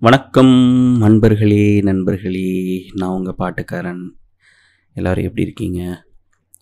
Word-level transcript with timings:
வணக்கம் 0.00 0.54
அன்பர்களே 1.02 1.82
நண்பர்களே. 1.82 2.90
நான் 2.94 3.10
உங்கள் 3.10 3.34
பாட்டுக்காரன். 3.38 4.02
எல்லோரும் 4.94 5.24
எப்படி 5.24 5.42
இருக்கீங்க? 5.42 6.04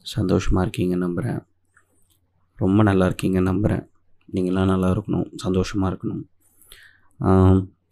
சந்தோஷமாக 0.02 0.62
இருக்கீங்க 0.62 0.96
நம்புகிறேன் 0.96 1.42
ரொம்ப 2.54 2.82
நல்லா 2.82 3.06
இருக்கீங்க 3.06 3.40
நம்புகிறேன் 3.40 3.88
நீங்களாம் 4.32 4.70
நல்லா 4.72 4.90
இருக்கணும் 4.92 5.28
சந்தோஷமாக 5.36 5.96
இருக்கணும். 5.96 6.24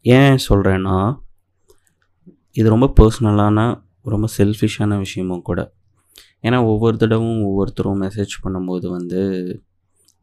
ஏன் 0.01 0.37
சொல்கிறேன்னா 0.49 1.23
இது 2.57 2.67
ரொம்ப 2.75 2.87
பர்சனலான 2.99 3.59
ரொம்ப 4.13 4.27
செல்ஃபிஷான 4.39 4.97
விஷயமும் 4.99 5.47
கூட. 5.49 5.61
ஏன்னா 6.43 6.59
ஒவ்வொரு 6.65 6.97
தடவும் 6.97 7.39
ஒவ்வொருத்தரும் 7.43 8.03
மெசேஜ் 8.03 8.35
பண்ணும்போது 8.45 8.87
வந்து 8.89 9.21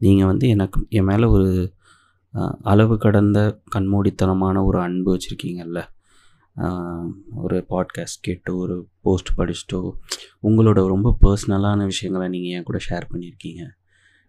நீங்கள் 0.01 0.29
வந்து 0.31 0.45
எனக்கு 0.47 0.79
என் 0.89 1.07
மேலே 1.09 1.25
ஒரு 1.25 1.49
அளவு 2.61 2.95
கடந்த 2.97 3.39
கண்மூடித்தனமான 3.75 4.57
ஒரு 4.65 4.77
அன்பு 4.81 5.09
வச்சுருக்கீங்கல்ல. 5.13 5.79
ஒரு 7.41 7.57
பாட்காஸ்ட் 7.69 8.21
கேட்டு 8.21 8.51
ஒரு 8.57 8.75
போஸ்ட் 9.01 9.31
படிச்சுட்டோ 9.37 9.81
உங்களோட 10.43 10.79
ரொம்ப 10.93 11.09
பர்சனலான 11.21 11.85
விஷயங்களை 11.85 12.27
நீங்கள் 12.29 12.55
என் 12.57 12.67
கூட 12.69 12.79
ஷேர் 12.89 13.09
பண்ணியிருக்கீங்க 13.11 13.63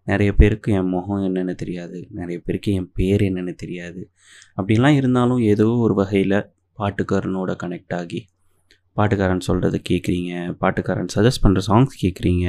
நிறைய 0.07 0.31
பேருக்கு 0.35 0.69
என் 0.73 0.89
முகம் 0.89 1.25
என்னென்னு 1.27 1.55
தெரியாது. 1.55 1.99
நிறைய 2.11 2.39
பேருக்கு 2.45 2.71
என் 2.79 2.91
பேர் 2.95 3.23
என்னென்னு 3.23 3.55
தெரியாது. 3.55 4.01
அப்படிலாம் 4.57 4.99
இருந்தாலும் 5.01 5.43
ஏதோ 5.53 5.67
ஒரு 5.85 5.95
வகையில் 5.95 6.39
பாட்டுக்காரனோட 6.79 7.51
கனெக்ட் 7.63 7.95
ஆகி 8.01 8.21
பாட்டுக்காரன் 8.97 9.47
சொல்கிறத 9.47 9.77
கேட்குறீங்க 9.91 10.33
பாட்டுக்காரன் 10.61 11.13
சஜஸ்ட் 11.15 11.45
பண்ணுற 11.45 11.61
சாங்ஸ் 11.69 11.95
கேட்குறீங்க 12.03 12.47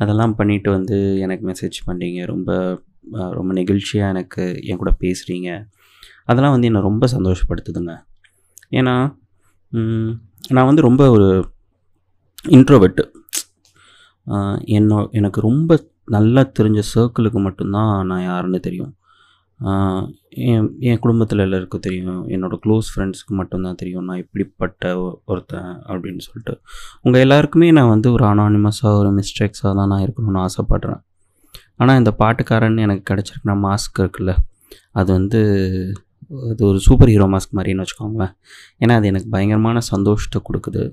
அதெல்லாம் 0.00 0.34
பண்ணிவிட்டு 0.38 0.70
வந்து 0.70 0.96
எனக்கு 1.24 1.44
மெசேஜ் 1.50 1.78
பண்ணுறீங்க 1.86 2.20
ரொம்ப 2.24 2.50
ரொம்ப 3.38 3.50
நெகிழ்ச்சியாக 3.52 4.12
எனக்கு 4.14 4.44
என் 4.70 4.80
கூட 4.82 4.92
பேசுகிறீங்க 5.04 5.48
அதெல்லாம் 6.24 6.54
வந்து 6.54 6.68
என்னை 6.70 6.80
ரொம்ப 6.80 7.04
சந்தோஷப்படுத்துதுங்க. 7.14 7.94
ஏன்னா 8.70 8.94
நான் 10.48 10.68
வந்து 10.70 10.82
ரொம்ப 10.88 11.02
ஒரு 11.10 11.28
இன்ட்ரோவெட்டு 12.56 13.02
என்னோ 14.76 14.98
எனக்கு 15.18 15.40
ரொம்ப 15.40 15.78
நல்லா 16.16 16.42
தெரிஞ்ச 16.58 16.80
சர்க்கிளுக்கு 16.94 17.40
மட்டும்தான் 17.46 17.92
நான் 18.06 18.26
யாருன்னு 18.30 18.60
தெரியும். 18.60 18.92
என் 20.46 20.68
என் 20.88 21.00
குடும்பத்தில் 21.04 21.42
எல்லாருக்கும் 21.44 21.84
தெரியும். 21.86 22.22
என்னோடய 22.34 22.58
க்ளோஸ் 22.64 22.88
ஃப்ரெண்ட்ஸ்க்கு 22.92 23.34
மட்டும்தான் 23.40 23.78
தெரியும். 23.82 24.06
நான் 24.08 24.22
இப்படிப்பட்ட 24.24 24.94
ஒருத்தன் 25.30 25.70
அப்படின்னு 25.90 26.22
சொல்லிட்டு. 26.26 26.54
உங்கள் 27.04 27.22
எல்லாருக்குமே 27.26 27.68
நான் 27.78 27.92
வந்து 27.94 28.08
ஒரு 28.16 28.24
அனானிமஸாக 28.32 28.94
ஒரு 29.02 29.10
மிஸ்டேக்ஸாக 29.18 29.72
தான் 29.80 29.90
நான் 29.92 30.04
இருக்கணும்னு 30.06 30.42
ஆசைப்பட்றேன். 30.46 31.02
ஆனால் 31.80 31.98
இந்த 32.00 32.12
பாட்டுக்காரன் 32.22 32.82
எனக்கு 32.86 33.04
கிடச்சிருக்குன்னா 33.10 33.56
மாஸ்க் 33.66 34.02
இருக்குல்ல 34.02 34.34
அது 35.00 35.10
வந்து 35.18 35.40
அது 36.50 36.62
ஒரு 36.68 36.78
சூப்பர் 36.86 37.10
ஹீரோ 37.12 37.26
மாஸ்க் 37.32 37.56
மாதிரின்னு 37.56 37.84
வச்சுக்கோங்களேன். 37.84 38.34
ஏன்னா 38.82 38.94
அது 38.98 39.08
எனக்கு 39.12 39.28
பயங்கரமான 39.34 39.78
சந்தோஷத்தை 39.92 40.40
கொடுக்குது. 40.48 40.84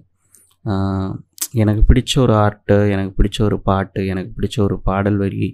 எனக்கு 1.61 1.81
பிடிச்ச 1.89 2.13
ஒரு 2.19 2.33
ஆர்ட்டு 2.43 2.75
எனக்கு 2.93 3.13
பிடிச்ச 3.17 3.37
ஒரு 3.47 3.57
பாட்டு 3.69 4.01
எனக்கு 4.11 4.31
பிடிச்ச 4.37 4.57
ஒரு 4.65 4.75
பாடல் 4.87 5.17
வரி 5.17 5.45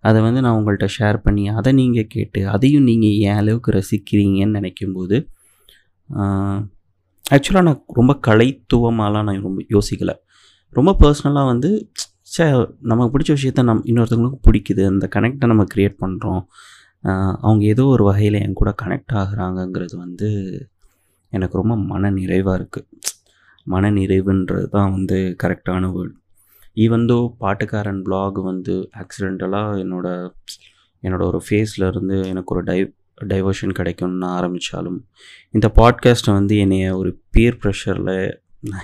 அதை 0.00 0.22
வந்து 0.22 0.40
நான் 0.40 0.64
உங்கள்கிட்ட 0.64 0.88
ஷேர் 0.98 1.16
பண்ணி 1.22 1.48
அதை 1.48 1.72
நீங்கள் 1.72 2.06
கேட்டு 2.08 2.48
அதையும் 2.48 2.82
நீங்கள் 2.82 3.10
ஏன் 3.10 3.36
அளவுக்கு 3.36 3.72
ரசிக்கிறீங்கன்னு 3.72 4.58
நினைக்கும்போது 4.58 5.28
ஆக்சுவலாக 7.30 7.62
நான் 7.62 7.84
ரொம்ப 7.86 8.18
கலைத்துவமாலாம் 8.26 9.22
நான் 9.22 9.42
ரொம்ப 9.42 9.62
யோசிக்கலை. 9.70 10.14
ரொம்ப 10.68 10.96
பர்சனலாக 11.00 11.46
வந்து 11.46 11.88
சே 12.22 12.66
நமக்கு 12.80 13.18
பிடிச்ச 13.18 13.36
விஷயத்த 13.36 13.62
நம் 13.62 13.84
இன்னொருத்தவங்களுக்கும் 13.84 14.46
பிடிக்குது 14.50 14.86
அந்த 14.86 15.08
கனெக்டை 15.14 15.46
நம்ம 15.46 15.64
க்ரியேட் 15.74 15.96
பண்ணுறோம் 16.00 16.42
அவங்க 17.40 17.64
ஏதோ 17.64 17.84
ஒரு 17.84 18.04
வகையில் 18.04 18.34
என் 18.34 18.52
கூட 18.52 18.74
கனெக்ட் 18.82 19.14
ஆகுறாங்கங்கிறது 19.14 19.96
வந்து 19.96 20.28
எனக்கு 21.28 21.58
ரொம்ப 21.58 21.76
மன 21.76 22.10
நிறைவாக 22.10 22.58
இருக்குது 22.58 22.86
மன 23.64 23.90
நிறைவுன்றது 23.90 24.66
தான் 24.66 24.90
வந்து 24.90 25.36
கரெக்டான 25.42 25.92
வேர்டு 25.92 26.19
ஈவந்தோ 26.74 27.34
பாட்டுக்காரன் 27.40 28.02
பிளாக் 28.02 28.38
வந்து 28.38 28.88
ஆக்சிடெண்டலாக 28.98 29.78
என்னோட 29.82 30.30
என்னோட 31.02 31.22
ஒரு 31.22 31.42
ஃபேஸில் 31.50 31.88
இருந்து 31.88 32.28
எனக்கு 32.28 32.54
ஒரு 32.54 32.64
டை 32.64 32.94
டைவர்ஷன் 33.24 33.72
கிடைக்கும்னு 33.72 34.26
ஆரம்பித்தாலும் 34.26 35.08
இந்த 35.50 35.72
பாட்காஸ்ட்டை 35.74 36.32
வந்து 36.32 36.56
என்னைய 36.56 36.96
ஒரு 36.96 37.20
பியர் 37.30 37.58
ப்ரெஷரில் 37.62 38.36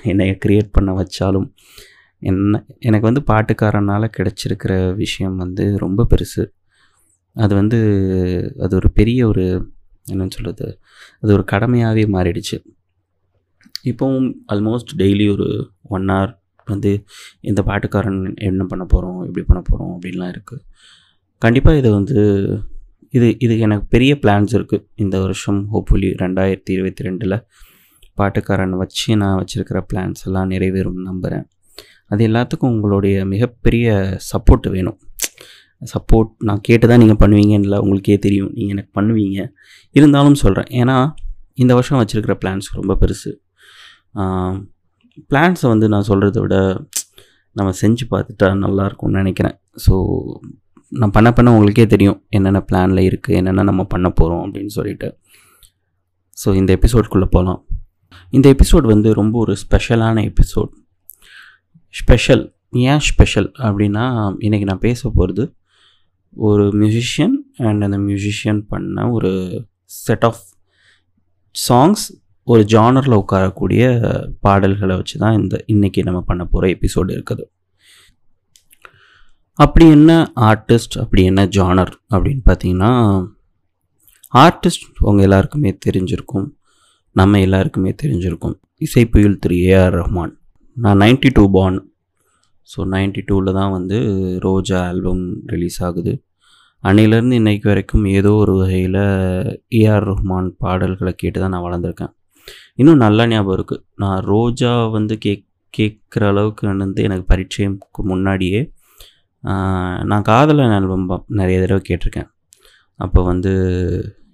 என்னைய 0.03 0.39
க்ரியேட் 0.47 0.69
பண்ண 0.73 0.93
வச்சாலும் 0.93 1.53
என்ன 2.19 2.65
எனக்கு 2.79 3.13
வந்து 3.13 3.23
பாட்டுக்காரனால் 3.33 4.11
கிடைச்சிருக்கிற 4.17 4.95
விஷயம் 4.95 5.37
வந்து 5.37 5.79
ரொம்ப 5.79 6.07
பெருசு. 6.11 6.51
அது 7.33 7.55
வந்து 7.55 7.79
அது 8.59 8.77
ஒரு 8.77 8.93
பெரிய 8.93 9.27
ஒரு 9.27 9.73
என்னன்னு 10.11 10.31
சொல்கிறது 10.31 10.81
அது 11.21 11.33
ஒரு 11.33 11.45
கடமையாகவே 11.53 12.05
மாறிடுச்சு. 12.17 12.65
இப்போவும் 13.85 14.33
ஆல்மோஸ்ட் 14.53 14.93
டெய்லி 14.97 15.31
ஒரு 15.33 15.71
ஒன் 15.83 16.07
ஹவர் 16.07 16.39
வந்து 16.67 16.93
இந்த 17.41 17.61
பாட்டுக்காரன் 17.63 18.21
என்ன 18.41 18.65
பண்ண 18.65 18.85
போகிறோம் 18.85 19.19
எப்படி 19.25 19.45
பண்ண 19.47 19.61
போகிறோம் 19.61 19.93
அப்படின்லாம் 19.95 20.33
இருக்குது 20.35 20.63
கண்டிப்பாக 21.43 21.81
இது 21.81 21.91
வந்து 21.91 22.19
இது 23.15 23.27
இது 23.39 23.55
எனக்கு 23.59 23.87
பெரிய 23.89 24.13
பிளான்ஸ் 24.23 24.55
இருக்குது 24.59 24.85
இந்த 24.97 25.17
வருஷம் 25.19 25.61
ஹோப்ஃபுல்லி 25.73 26.11
ரெண்டாயிரத்தி 26.23 26.71
இருபத்தி 26.71 27.05
ரெண்டில் 27.09 27.37
பாட்டுக்காரன் 28.19 28.75
வச்சு 28.77 29.17
நான் 29.17 29.39
வச்சுருக்கிற 29.41 29.81
பிளான்ஸ் 29.91 30.25
எல்லாம் 30.27 30.51
நிறைவேறும் 30.51 31.01
நம்புகிறேன் 31.03 31.47
அது 32.09 32.23
எல்லாத்துக்கும் 32.29 32.75
உங்களுடைய 32.75 33.17
மிகப்பெரிய 33.25 33.87
சப்போர்ட் 34.33 34.67
வேணும். 34.75 34.99
சப்போர்ட் 35.83 36.31
நான் 36.49 36.61
கேட்டு 36.61 36.87
தான் 36.87 37.03
நீங்கள் 37.03 37.21
பண்ணுவீங்கன்னு 37.23 37.81
உங்களுக்கே 37.85 38.19
தெரியும். 38.27 38.53
நீங்கள் 38.55 38.75
எனக்கு 38.77 38.93
பண்ணுவீங்க. 38.99 39.41
இருந்தாலும் 39.95 40.39
சொல்கிறேன் 40.45 40.71
ஏன்னா 40.81 40.97
இந்த 41.55 41.73
வருஷம் 41.75 41.99
வச்சுருக்கிற 42.01 42.35
பிளான்ஸ் 42.43 42.69
ரொம்ப 42.75 42.95
பெருசு. 43.03 43.33
பிளான்ஸை 45.31 45.69
வந்து 45.69 45.89
நான் 45.89 46.09
சொல்கிறத 46.09 46.41
விட 46.41 46.57
நம்ம 47.57 47.71
செஞ்சு 47.83 48.05
பார்த்துட்டா 48.13 48.49
நல்லாயிருக்கும்னு 48.65 49.21
நினைக்கிறேன். 49.23 49.57
ஸோ 49.87 49.95
நான் 50.93 51.11
பண்ண 51.11 51.33
பண்ண 51.33 51.53
உங்களுக்கே 51.53 51.87
தெரியும் 51.87 52.19
என்னென்ன 52.29 52.61
பிளானில் 52.71 53.07
இருக்குது 53.11 53.37
என்னென்ன 53.37 53.63
நம்ம 53.63 53.85
பண்ண 53.85 54.09
போகிறோம் 54.11 54.43
அப்படின்னு 54.45 54.73
சொல்லிட்டு. 54.79 55.09
ஸோ 56.37 56.49
இந்த 56.55 56.71
எபிசோட்குள்ளே 56.79 57.29
போகலாம் 57.37 57.61
இந்த 58.31 58.47
எபிசோட் 58.55 58.87
வந்து 58.95 59.09
ரொம்ப 59.13 59.35
ஒரு 59.39 59.57
ஸ்பெஷலான 59.65 60.23
எபிசோட் 60.31 60.73
ஸ்பெஷல் 61.95 62.45
ஏன் 62.91 63.03
ஸ்பெஷல் 63.11 63.49
அப்படின்னா 63.67 64.05
இன்றைக்கி 64.47 64.67
நான் 64.71 64.85
பேச 64.89 65.01
போகிறது 65.11 65.45
ஒரு 66.37 66.65
மியூசிஷியன் 66.83 67.37
அண்ட் 67.69 67.85
அந்த 67.85 67.99
மியூசிஷியன் 67.99 68.61
பண்ண 68.69 69.11
ஒரு 69.11 69.31
செட் 70.01 70.25
ஆஃப் 70.25 70.43
சாங்ஸ் 71.55 72.05
ஒரு 72.53 72.63
ஜானரில் 72.73 73.21
உட்காரக்கூடிய 73.23 73.83
பாடல்களை 74.45 74.95
வச்சு 74.99 75.17
தான் 75.23 75.39
இந்த 75.41 75.55
இன்றைக்கி 75.73 76.01
நம்ம 76.09 76.21
பண்ண 76.29 76.43
போகிற 76.53 76.69
எபிசோடு 76.75 77.11
இருக்குது. 77.17 77.45
அப்படி 79.65 79.85
என்ன 79.97 80.13
ஆர்டிஸ்ட் 80.49 80.97
அப்படி 81.03 81.23
என்ன 81.31 81.43
ஜானர் 81.57 81.93
அப்படின்னு 82.13 82.43
பார்த்தீங்கன்னா 82.49 82.91
ஆர்டிஸ்ட் 84.45 84.87
உங்கள் 85.09 85.27
எல்லாருக்குமே 85.27 85.71
தெரிஞ்சிருக்கும் 85.87 86.47
நம்ம 87.21 87.39
எல்லாருக்குமே 87.47 87.93
தெரிஞ்சிருக்கும். 88.03 88.57
இசைப்புயல் 88.87 89.41
திரு 89.45 89.57
ஏஆர் 89.71 89.97
ரஹ்மான். 90.01 90.33
நான் 90.77 91.01
ninety 91.03 91.31
two 91.37 91.45
born. 91.57 91.79
So 92.69 92.79
ninety 92.95 93.23
டூவில் 93.29 93.57
தான் 93.59 93.75
வந்து 93.77 93.99
ரோஜா 94.47 94.79
ஆல்பம் 94.91 95.25
ரிலீஸ் 95.53 95.79
ஆகுது. 95.89 96.13
அன்னையிலேருந்து 96.85 97.39
இன்னைக்கு 97.41 97.67
வரைக்கும் 97.73 98.05
ஏதோ 98.19 98.33
ஒரு 98.43 98.55
வகையில் 98.61 99.03
ஏஆர் 99.81 100.07
ரஹ்மான் 100.13 100.49
பாடல்களை 100.65 101.13
கேட்டு 101.23 101.39
தான் 101.43 101.55
நான் 101.55 101.67
வளர்ந்துருக்கேன். 101.67 102.13
இன்னும் 102.75 103.03
நல்லா 103.05 103.27
ஞாபகம் 103.33 103.57
இருக்குது 103.59 103.83
நான் 104.03 104.19
ரோஜா 104.33 104.89
வந்து 104.97 105.19
கேக் 105.19 105.45
கேட்குற 105.75 106.27
அளவுக்கு 106.33 106.67
வந்து 106.83 107.01
எனக்கு 107.07 107.25
பரீட்சைக்கு 107.33 108.03
முன்னாடியே 108.11 108.61
நான் 110.11 110.27
காதலன் 110.29 110.75
ஆல்பம் 110.77 111.25
நிறைய 111.27 111.61
தடவை 111.61 111.83
கேட்டிருக்கேன். 111.89 112.29
அப்போ 112.95 113.23
வந்து 113.23 113.53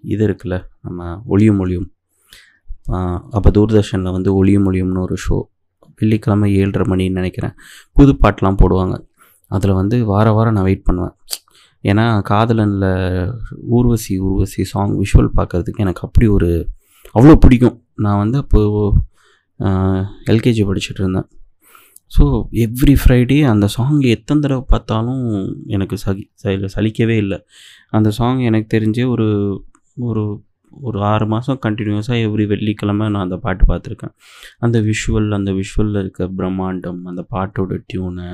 இது 0.03 0.23
இருக்குல்ல 0.29 0.57
நம்ம 0.81 1.19
ஒளியும் 1.27 1.59
ஒளியும். 1.59 1.89
அப்போ 3.37 3.49
தூர்தர்ஷனில் 3.57 4.15
வந்து 4.17 4.31
ஒளியும் 4.35 4.67
ஒளியும்னு 4.71 5.03
ஒரு 5.07 5.17
ஷோ 5.25 5.39
வெள்ளிக்கிழமை 6.01 6.49
ஏழரை 6.61 6.85
மணின்னு 6.93 7.19
நினைக்கிறேன். 7.21 7.55
புது 7.93 8.13
பாட்டெலாம் 8.23 8.61
போடுவாங்க. 8.63 8.95
அதில் 9.47 9.73
வந்து 9.73 10.05
வார 10.05 10.27
வாரம் 10.33 10.55
நான் 10.57 10.69
வெயிட் 10.69 10.87
பண்ணுவேன். 10.89 11.15
ஏன்னா 11.85 12.05
காதலனில் 12.31 12.89
ஊர்வசி 13.77 14.19
ஊர்வசி 14.27 14.65
சாங் 14.65 14.95
விஷுவல் 15.03 15.31
பார்க்கறதுக்கு 15.39 15.85
எனக்கு 15.85 16.05
அப்படி 16.07 16.27
ஒரு 16.37 16.51
அவ்வளோ 17.15 17.35
பிடிக்கும். 17.45 17.77
நான் 17.99 18.19
வந்து 18.19 18.39
அப்போது 18.39 18.71
எல்கேஜி 20.27 20.63
படிச்சுட்டு 20.69 21.01
இருந்தேன் 21.01 21.29
ஸோ 22.13 22.25
எவ்ரி 22.63 22.95
ஃப்ரைடே 22.99 23.39
அந்த 23.47 23.67
சாங் 23.69 24.01
எத்தனை 24.13 24.41
தடவை 24.41 24.65
பார்த்தாலும் 24.69 25.23
எனக்கு 25.67 25.97
சகி 26.05 26.25
ச- 26.43 26.73
சலிக்கவே 26.75 27.17
இல்லை. 27.17 27.39
அந்த 27.91 28.09
சாங் 28.11 28.41
எனக்கு 28.41 28.69
தெரிஞ்சு 28.77 29.03
ஒரு 29.09 29.27
ஒரு 30.01 30.23
ஒரு 30.73 30.99
ஆறு 31.05 31.27
மாதம் 31.27 31.61
கண்டினியூஸாக 31.63 32.19
எவ்ரி 32.27 32.47
வெள்ளிக்கிழமை 32.47 33.09
நான் 33.09 33.23
அந்த 33.23 33.37
பாட்டு 33.37 33.65
பார்த்துருக்கேன். 33.65 34.15
அந்த 34.59 34.79
விஷுவல் 34.81 35.29
அந்த 35.31 35.51
விஷுவலில் 35.53 35.99
இருக்க 35.99 36.29
பிரம்மாண்டம் 36.37 37.01
அந்த 37.05 37.23
பாட்டோட 37.31 37.79
டியூனு 37.89 38.29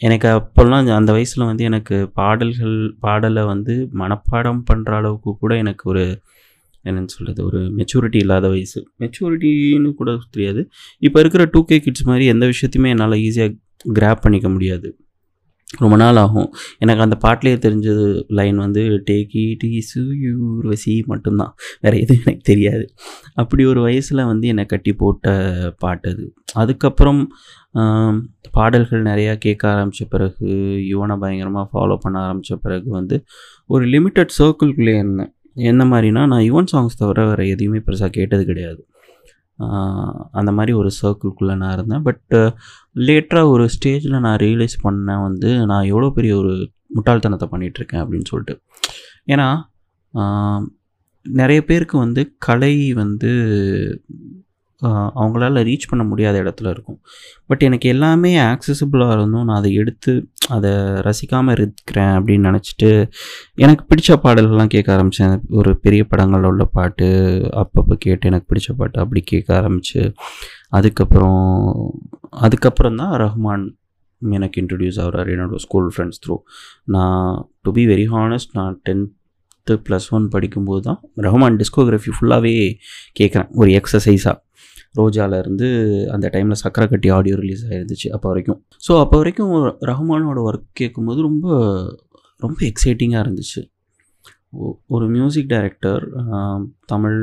எனக்கு 0.00 0.28
அப்போல்லாம் 0.36 0.92
அந்த 0.96 1.10
வயசில் 1.12 1.44
வந்து 1.44 1.64
எனக்கு 1.64 1.96
பாடல்கள் 2.14 2.76
பாடலை 3.00 3.42
வந்து 3.44 3.74
மனப்பாடம் 3.94 4.62
பண்ணுற 4.70 4.92
அளவுக்கு 4.96 5.32
கூட 5.36 5.52
எனக்கு 5.56 5.84
ஒரு 5.90 6.04
என்னென்னு 6.84 7.14
சொல்கிறது 7.16 7.44
ஒரு 7.44 7.60
மெச்சூரிட்டி 7.78 8.20
இல்லாத 8.24 8.48
வயசு. 8.48 8.80
மெச்சூரிட்டின்னு 9.00 9.92
கூட 10.00 10.18
தெரியாது. 10.30 10.62
இப்போ 10.98 11.20
இருக்கிற 11.20 11.44
டூ 11.44 11.62
கே 11.64 11.78
கிட்ஸ் 11.80 12.08
மாதிரி 12.10 12.26
எந்த 12.26 12.46
விஷயத்தையுமே 12.46 12.92
என்னால் 12.94 13.22
ஈஸியாக 13.26 13.56
கிராப் 13.98 14.24
பண்ணிக்க 14.24 14.48
முடியாது. 14.48 14.90
ரொம்ப 15.78 15.96
நாள் 15.96 16.16
ஆகும். 16.16 16.48
எனக்கு 16.78 17.02
அந்த 17.02 17.16
பாட்டிலே 17.16 17.52
தெரிஞ்சது 17.56 18.06
லைன் 18.38 18.56
வந்து 18.56 18.82
டேக்கி 19.10 19.44
டி 19.58 19.70
சுயூர்வசி 19.90 20.94
மட்டும்தான். 21.04 21.52
வேறு 21.80 22.00
எதுவும் 22.00 22.24
எனக்கு 22.26 22.44
தெரியாது. 22.44 22.84
அப்படி 23.34 23.64
ஒரு 23.64 23.80
வயசில் 23.80 24.20
வந்து 24.24 24.46
என்னை 24.48 24.64
கட்டி 24.64 24.92
போட்ட 24.92 25.34
பாட்டு 25.78 26.10
அது. 26.10 26.24
அதுக்கப்புறம் 26.54 27.22
பாடல்கள் 28.50 29.02
நிறையா 29.02 29.34
கேட்க 29.36 29.64
ஆரம்பித்த 29.70 30.04
பிறகு 30.04 30.48
யுவனை 30.90 31.16
பயங்கரமாக 31.18 31.66
ஃபாலோ 31.72 31.96
பண்ண 32.00 32.18
ஆரம்பித்த 32.18 32.56
பிறகு 32.56 32.90
வந்து 32.90 33.18
ஒரு 33.66 33.84
லிமிட்டட் 33.86 34.34
சர்க்கிள்குள்ளே 34.38 34.94
இருந்தேன். 34.98 35.32
என்ன 35.54 35.84
மாதிரினா 35.84 36.22
நான் 36.32 36.46
யுவன் 36.50 36.70
சாங்ஸ் 36.72 36.98
தவிர 36.98 37.24
வேறு 37.28 37.44
எதையுமே 37.48 37.80
பெருசாக 37.86 38.10
கேட்டது 38.18 38.44
கிடையாது. 38.44 38.80
அந்த 40.30 40.50
மாதிரி 40.52 40.72
ஒரு 40.72 40.90
சர்க்கிள்குள்ளே 41.00 41.54
நான் 41.56 41.72
இருந்தேன். 41.72 42.04
பட் 42.08 42.34
லேட்டராக 43.08 43.52
ஒரு 43.54 43.64
ஸ்டேஜில் 43.74 44.22
நான் 44.26 44.40
ரியலைஸ் 44.44 44.76
பண்ணேன் 44.86 45.22
வந்து 45.22 45.50
நான் 45.66 45.88
எவ்வளோ 45.92 46.10
பெரிய 46.18 46.34
ஒரு 46.36 46.52
முட்டாள்தனத்தை 46.96 47.48
பண்ணிகிட்ருக்கேன் 47.52 48.02
அப்படின்னு 48.04 48.30
சொல்லிட்டு. 48.30 48.56
ஏன்னா 49.32 49.48
நிறைய 51.26 51.60
பேருக்கு 51.64 51.96
வந்து 51.98 52.22
கலை 52.38 52.74
வந்து 52.92 53.30
அவங்களால 54.90 55.62
ரீச் 55.68 55.88
பண்ண 55.90 56.04
முடியாத 56.04 56.36
இடத்துல 56.42 56.70
இருக்கும். 56.70 56.98
பட் 57.46 57.62
எனக்கு 57.62 57.88
எல்லாமே 57.88 58.32
ஆக்சசிபிளாக 58.38 59.16
இருந்தும் 59.16 59.44
நான் 59.44 59.60
அதை 59.60 59.72
எடுத்து 59.74 60.12
அதை 60.48 60.70
ரசிக்காமல் 61.08 61.50
இருக்கிறேன் 61.50 62.14
அப்படின்னு 62.18 62.48
நினச்சிட்டு 62.50 62.90
எனக்கு 63.54 63.84
பிடிச்ச 63.90 64.16
பாடல்கள்லாம் 64.24 64.72
கேட்க 64.74 64.92
ஆரம்பித்தேன் 64.92 65.36
ஒரு 65.48 65.72
பெரிய 65.78 66.04
படங்களில் 66.04 66.50
உள்ள 66.50 66.64
பாட்டு 66.78 67.08
அப்பப்போ 67.62 67.96
கேட்டு 67.98 68.28
எனக்கு 68.28 68.54
பிடிச்ச 68.54 68.72
பாட்டு 68.76 69.00
அப்படி 69.00 69.20
கேட்க 69.20 69.60
ஆரம்பிச்சு 69.60 70.02
அதுக்கப்புறம் 70.68 71.44
அதுக்கப்புறம் 72.30 72.96
தான் 72.96 73.14
ரஹ்மான் 73.20 73.64
எனக்கு 74.22 74.60
இன்ட்ரடியூஸ் 74.62 75.00
ஆகிறார் 75.00 75.28
என்னோடய 75.28 75.56
ஸ்கூல் 75.56 75.88
ஃப்ரெண்ட்ஸ் 75.96 76.20
த்ரூ 76.26 76.36
நான் 76.84 77.48
டு 77.62 77.72
பி 77.72 77.84
வெரி 77.86 78.06
ஹானஸ்ட் 78.14 78.52
நான் 78.52 78.76
டென்த்து 78.88 79.74
ப்ளஸ் 79.88 80.06
ஒன் 80.10 80.28
படிக்கும்போது 80.28 80.82
தான் 80.82 81.00
ரஹ்மான் 81.16 81.58
டிஸ்கோகிராஃபி 81.60 82.12
ஃபுல்லாகவே 82.16 82.52
கேட்குறேன். 83.20 83.48
ஒரு 83.50 83.70
எக்ஸசைஸாக 83.70 84.36
ரோஜால 84.94 85.38
இருந்து 85.38 85.68
அந்த 86.14 86.26
டைமில் 86.34 86.62
சக்கரை 86.64 86.86
கட்டி 86.88 87.10
ஆடியோ 87.16 87.36
ரிலீஸ் 87.42 87.64
ஆகிருந்துச்சு 87.70 88.08
அப்போ 88.16 88.28
வரைக்கும். 88.28 88.60
ஸோ 88.86 88.92
அப்போ 89.00 89.16
வரைக்கும் 89.16 89.52
ரஹ்மானோட 89.90 90.40
ஒர்க் 90.48 90.66
கேட்கும்போது 90.80 91.20
ரொம்ப 91.28 91.46
ரொம்ப 92.40 92.58
எக்ஸைட்டிங்காக 92.70 93.24
இருந்துச்சு. 93.24 93.62
ஒரு 94.86 95.04
மியூசிக் 95.08 95.50
டைரக்டர் 95.52 96.02
தமிழ் 96.86 97.20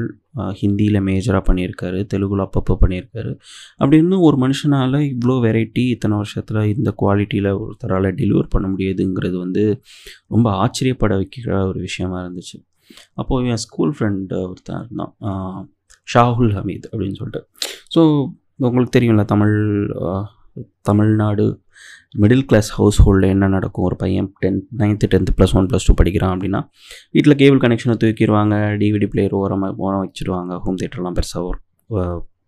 ஹிந்தியில் 0.62 1.00
மேஜராக 1.08 1.44
பண்ணியிருக்காரு 1.50 2.00
தெலுங்குல 2.14 2.46
அப்பப்போ 2.48 2.74
பண்ணியிருக்காரு. 2.84 3.32
அப்படின்னு 3.82 4.18
ஒரு 4.28 4.38
மனுஷனால் 4.44 4.98
இவ்வளோ 5.12 5.36
வெரைட்டி 5.46 5.84
இத்தனை 5.96 6.16
வருஷத்தில் 6.22 6.62
இந்த 6.76 6.92
குவாலிட்டியில் 7.02 7.52
ஒருத்தரால் 7.64 8.10
டெலிவர் 8.22 8.52
பண்ண 8.56 8.68
முடியுதுங்கிறது 8.74 9.38
வந்து 9.38 9.66
ரொம்ப 10.36 10.50
ஆச்சரியப்பட 10.64 11.16
வைக்கிற 11.22 11.52
ஒரு 11.72 11.82
விஷயமா 11.88 12.20
இருந்துச்சு. 12.26 12.58
அப்போது 13.14 13.50
என் 13.54 13.64
ஸ்கூல் 13.66 13.94
ஃப்ரெண்டு 13.98 14.40
ஒருத்தன் 14.52 14.82
இருந்தான். 14.84 15.14
ஷாஹுல் 16.14 16.36
ஷாகுல் 16.40 16.52
ஹமீத் 16.58 16.86
அப்படின்னு 16.92 17.18
சொல்லிட்டு. 17.22 17.42
ஸோ 17.94 18.02
உங்களுக்கு 18.68 18.94
தெரியும்ல 18.98 19.24
Tamil 19.34 19.56
Tamil Nadu 20.90 21.46
middle 22.22 22.46
class 22.50 22.70
house 22.78 23.00
ஹோல்டில் 23.06 23.34
என்ன 23.34 23.48
நடக்கும்? 23.56 23.86
ஒரு 23.90 23.96
பையன் 24.04 24.28
tenth 24.44 24.66
ninth 24.80 25.10
tenth 25.14 25.36
plus 25.38 25.54
one 25.60 25.68
plus 25.72 25.86
two 25.88 25.94
படிக்கிறான் 26.00 26.34
அப்படின்னா 26.36 26.62
வீட்டில் 27.16 27.38
கேபிள் 27.42 27.62
கனெக்ஷனை 27.66 27.96
தூக்கிடுவாங்க 28.04 28.56
டிவிடி 28.82 29.08
பிளேயர் 29.14 29.36
ஓரமாக 29.42 29.84
ஓரம் 29.86 30.04
வச்சுருவாங்க 30.06 30.58
ஹோம் 30.66 30.80
தேட்டர்லாம் 30.82 31.18
பெருசாக 31.20 31.54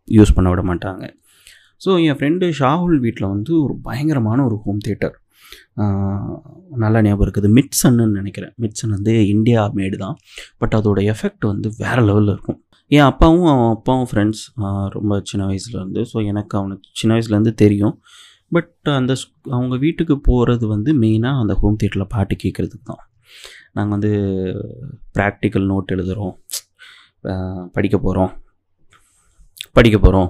யூஸ் 0.07 0.35
பண்ண 0.37 0.49
விட 0.53 0.63
மாட்டாங்க. 0.71 1.03
ஸோ 1.85 1.91
என் 2.07 2.17
ஃப்ரெண்டு 2.17 2.47
ஷாகுல் 2.61 2.97
வீட்டில் 3.05 3.31
வந்து 3.33 3.51
ஒரு 3.63 3.75
பயங்கரமான 3.87 4.39
ஒரு 4.47 4.57
ஹோம் 4.65 4.81
தேட்டர் 4.87 5.15
நல்லா 6.83 6.99
ஞாபகம் 7.05 7.25
இருக்குது. 7.27 7.49
மிட்சன்னு 7.57 8.05
நினைக்கிறேன். 8.19 8.53
மிட்சன் 8.63 8.93
வந்து 8.97 9.13
இந்தியா 9.33 9.61
மேடு 9.79 9.97
தான். 10.05 10.17
பட் 10.61 10.75
அதோட 10.79 10.99
எஃபெக்ட் 11.13 11.45
வந்து 11.51 11.69
வேறு 11.83 12.03
லெவலில் 12.09 12.33
இருக்கும். 12.35 12.59
என் 12.91 13.07
அப்பாவும் 13.11 13.47
அவன் 13.51 13.71
அப்பாவும் 13.75 14.07
ஃப்ரெண்ட்ஸ் 14.11 14.43
ரொம்ப 14.95 15.19
சின்ன 15.29 15.43
வயசுலேருந்து 15.51 16.01
ஸோ 16.11 16.17
எனக்கு 16.31 16.53
அவனுக்கு 16.61 16.89
சின்ன 17.01 17.11
வயசுலேருந்து 17.15 17.53
தெரியும். 17.63 17.95
பட் 18.55 18.89
அந்த 18.99 19.13
அவங்க 19.55 19.75
வீட்டுக்கு 19.85 20.15
போகிறது 20.29 20.65
வந்து 20.75 20.93
மெயினாக 21.03 21.41
அந்த 21.43 21.53
ஹோம் 21.61 21.77
தியேட்டரில் 21.81 22.11
பாட்டு 22.15 22.35
கேட்குறதுக்கு 22.43 22.85
தான். 22.91 23.03
நாங்கள் 23.77 23.95
வந்து 23.95 24.11
ப்ராக்டிக்கல் 25.17 25.67
நோட் 25.71 25.93
எழுதுகிறோம் 25.95 26.33
படிக்க 27.75 27.95
போகிறோம் 28.05 28.31
படிக்க 29.77 29.97
போகிறோம் 29.97 30.29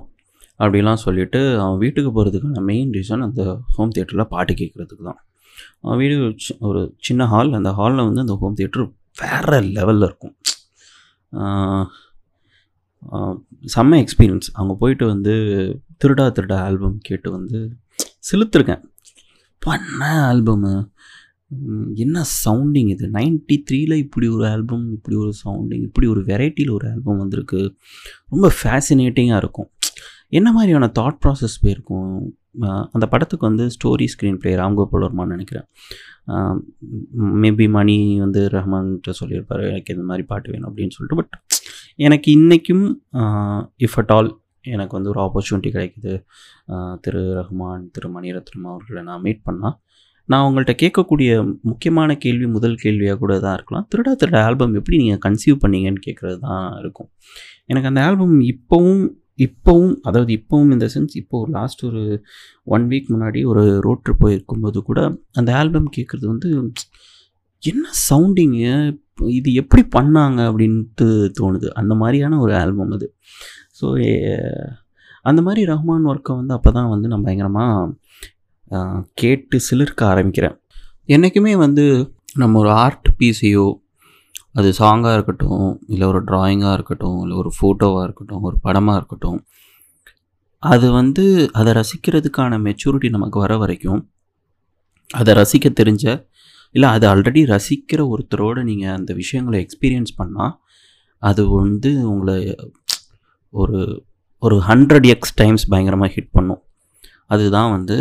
அப்படிலாம் 0.64 1.04
சொல்லிட்டு 1.06 1.40
அவன் 1.64 1.82
வீட்டுக்கு 1.84 2.12
போகிறதுக்கான 2.16 2.64
மெயின் 2.70 2.92
ரீசன் 2.98 3.26
அந்த 3.28 3.44
ஹோம் 3.76 3.94
தியேட்டரில் 3.96 4.32
பாட்டு 4.34 4.54
கேட்குறதுக்கு 4.62 5.04
தான். 5.10 5.22
அவன் 5.84 6.00
வீடு 6.02 6.16
ஒரு 6.70 6.82
சின்ன 7.08 7.28
ஹால் 7.34 7.58
அந்த 7.60 7.72
ஹாலில் 7.80 8.08
வந்து 8.08 8.24
அந்த 8.26 8.36
ஹோம் 8.42 8.58
தியேட்டர் 8.60 8.86
வேறு 9.22 9.60
லெவலில் 9.78 10.08
இருக்கும். 10.10 10.36
செம்ம 13.76 13.98
எக்ஸ்பீரியன்ஸ் 14.04 14.50
அங்கே 14.60 14.76
போயிட்டு 14.82 15.06
வந்து 15.14 15.34
திருடா 16.04 16.26
திருடா 16.38 16.58
ஆல்பம் 16.68 16.98
கேட்டு 17.08 17.30
வந்து 17.38 17.60
செலுத்திருக்கேன். 18.30 18.84
பண்ண 19.62 20.02
ஆல்பமு 20.30 20.74
என்ன 22.04 22.18
சவுண்டிங் 22.44 22.90
இது? 22.94 23.06
நைன்டி 23.18 23.56
த்ரீல 23.68 23.94
இப்படி 24.04 24.28
ஒரு 24.36 24.46
ஆல்பம் 24.52 24.86
இப்படி 24.98 25.16
ஒரு 25.24 25.32
சவுண்டிங் 25.44 25.84
இப்படி 25.88 26.08
ஒரு 26.14 26.22
வெரைட்டியில் 26.30 26.76
ஒரு 26.78 26.86
ஆல்பம் 26.92 27.22
வந்திருக்கு. 27.24 27.62
ரொம்ப 28.34 28.50
ஃபேசினேட்டிங்காக 28.60 29.42
இருக்கும். 29.44 29.70
என்ன 30.40 30.50
மாதிரியான 30.58 30.90
தாட் 31.00 31.20
ப்ராசஸ் 31.24 31.56
போயிருக்கும்? 31.64 32.12
அந்த 32.96 33.06
படத்துக்கு 33.12 33.46
வந்து 33.50 33.66
ஸ்டோரி 33.76 34.06
ஸ்க்ரீன் 34.14 34.40
பிளே 34.42 34.52
ராம்கோபால் 34.62 35.06
வர்மான்னு 35.06 35.36
நினைக்கிறேன். 35.36 35.68
மேபி 37.44 37.66
மணி 37.78 37.98
வந்து 38.24 38.42
ரஹ்மான்கிட்ட 38.56 39.14
சொல்லியிருப்பாரு 39.22 39.64
எனக்கு 39.72 39.94
இந்த 39.96 40.06
மாதிரி 40.10 40.26
பாட்டு 40.32 40.52
வேணும் 40.54 40.70
அப்படின்னு 40.70 40.96
சொல்லிட்டு. 40.98 41.20
பட் 41.22 41.36
எனக்கு 42.08 42.28
இன்றைக்கும் 42.38 42.86
இஃப் 43.86 43.98
அட் 44.02 44.14
ஆல் 44.18 44.32
எனக்கு 44.76 44.94
வந்து 44.98 45.12
ஒரு 45.14 45.20
ஆப்பர்ச்சுனிட்டி 45.26 45.70
கிடைக்குது. 45.76 46.14
திரு 47.06 47.24
ரஹ்மான் 47.40 47.86
திரு 47.96 48.10
மணிரத்னம் 48.18 48.68
அவர்களை 48.72 49.04
நான் 49.10 49.24
மீட் 49.28 49.42
பண்ணால் 49.50 49.78
நான் 50.30 50.44
உங்கள்கிட்ட 50.48 50.74
கேட்கக்கூடிய 50.82 51.32
முக்கியமான 51.70 52.12
கேள்வி 52.24 52.48
முதல் 52.56 52.76
கேள்வியாக 52.84 53.18
கூட 53.24 53.34
தான் 53.46 53.56
இருக்கலாம். 53.58 53.86
திருடா 53.92 54.12
திருட 54.22 54.38
ஆல்பம் 54.48 54.76
எப்படி 54.80 54.98
நீங்கள் 55.04 55.24
கன்சீவ் 55.26 55.58
பண்ணீங்கன்னு 55.64 56.02
கேட்குறது 56.08 56.38
தான் 56.48 56.68
இருக்கும். 56.82 57.10
எனக்கு 57.72 57.90
அந்த 57.92 58.02
ஆல்பம் 58.08 58.38
இப்போவும் 58.52 59.02
இப்போவும் 59.38 59.94
அதாவது 60.02 60.32
இப்போவும் 60.40 60.72
இந்த 60.72 60.88
சென்ஸ் 60.94 61.14
இப்போது 61.14 61.42
ஒரு 61.44 61.52
லாஸ்ட் 61.52 61.82
ஒரு 61.86 62.02
ஒன் 62.64 62.86
வீக் 62.88 63.12
முன்னாடி 63.14 63.42
ஒரு 63.46 63.64
ரோட் 63.80 64.04
ட்ரிப் 64.06 64.24
போயிருக்கும்போது 64.24 64.80
கூட 64.82 65.00
அந்த 65.32 65.52
ஆல்பம் 65.56 65.90
கேட்குறது 65.98 66.26
வந்து 66.26 66.50
என்ன 67.64 67.86
சவுண்டிங்கு 68.10 68.74
இது 69.30 69.50
எப்படி 69.54 69.84
பண்ணாங்க 69.96 70.40
அப்படின்ட்டு 70.50 71.08
தோணுது. 71.40 71.68
அந்த 71.70 71.94
மாதிரியான 71.96 72.40
ஒரு 72.40 72.54
ஆல்பம் 72.56 72.92
அது. 72.92 73.08
ஸோ 73.80 73.86
அந்த 75.22 75.40
மாதிரி 75.42 75.62
ரஹ்மான் 75.72 76.08
ஒர்க்கை 76.12 76.34
வந்து 76.36 76.54
அப்போ 76.54 76.70
தான் 76.72 76.90
வந்து 76.90 77.08
நான் 77.08 77.22
பயங்கரமாக 77.22 77.94
கேட்டு 79.14 79.58
சிலிர்க்க 79.70 80.02
ஆரம்பிக்கிறேன். 80.14 80.56
என்றைக்குமே 81.06 81.54
வந்து 81.56 81.86
நம்ம 82.36 82.60
ஒரு 82.60 82.70
ஆர்ட் 82.70 83.10
பீஸையோ 83.20 83.68
அது 84.56 84.70
சாங்காக 84.80 85.14
இருக்கட்டும் 85.14 85.82
இல்லை 85.88 86.08
ஒரு 86.08 86.20
ட்ராயிங்காக 86.24 86.74
இருக்கட்டும் 86.74 87.20
இல்லை 87.22 87.36
ஒரு 87.38 87.52
ஃபோட்டோவாக 87.58 88.04
இருக்கட்டும் 88.04 88.42
ஒரு 88.42 88.58
படமாக 88.62 88.98
இருக்கட்டும் 88.98 89.40
அது 90.64 90.92
வந்து 90.92 91.24
அதை 91.52 91.72
ரசிக்கிறதுக்கான 91.74 92.60
மெச்சூரிட்டி 92.62 93.10
நமக்கு 93.10 93.40
வர 93.40 93.58
வரைக்கும் 93.58 94.02
அதை 95.10 95.34
ரசிக்க 95.34 95.70
தெரிஞ்ச 95.80 96.06
இல்லை 96.76 96.90
அதை 96.90 97.10
ஆல்ரெடி 97.10 97.42
ரசிக்கிற 97.46 98.02
ஒருத்தரோட 98.10 98.64
நீங்கள் 98.64 98.96
அந்த 98.96 99.14
விஷயங்களை 99.14 99.66
எக்ஸ்பீரியன்ஸ் 99.66 100.14
பண்ணால் 100.18 100.54
அது 101.22 101.50
வந்து 101.50 101.92
உங்களை 102.10 102.38
ஒரு 103.54 103.80
ஒரு 104.44 104.56
ஹண்ட்ரட் 104.60 105.08
எக்ஸ் 105.08 105.36
டைம்ஸ் 105.36 105.68
பயங்கரமாக 105.68 106.12
ஹிட் 106.16 106.32
பண்ணும். 106.32 106.62
அதுதான் 107.34 107.70
வந்து 107.76 107.96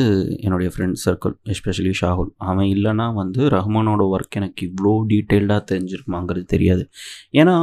என்னுடைய 0.45 0.69
ஃப்ரெண்ட் 0.75 0.99
சர்க்கிள் 1.05 1.35
எஸ்பெஷலி 1.53 1.93
ஷாகுல். 2.01 2.31
அவன் 2.51 2.69
இல்லைன்னா 2.75 3.07
வந்து 3.21 3.41
ரஹ்மானோட 3.57 4.03
ஒர்க் 4.15 4.39
எனக்கு 4.41 4.63
இவ்வளோ 4.69 4.93
டீட்டெயில்டாக 5.13 5.63
தெரிஞ்சிருக்குமாங்கிறது 5.71 6.47
தெரியாது. 6.55 6.85
ஏன்னா 7.41 7.57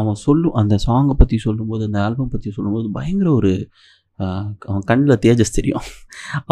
அவன் 0.00 0.18
சொல்லும் 0.26 0.56
அந்த 0.62 0.74
சாங்கை 0.86 1.14
பற்றி 1.22 1.36
சொல்லும்போது 1.46 1.84
அந்த 1.88 1.98
ஆல்பம் 2.06 2.32
பற்றி 2.34 2.50
சொல்லும்போது 2.56 2.88
பயங்கர 2.98 3.30
ஒரு 3.40 3.52
அவன் 4.68 4.84
கண்ணில் 4.90 5.20
தேஜஸ் 5.24 5.56
தெரியும். 5.58 5.84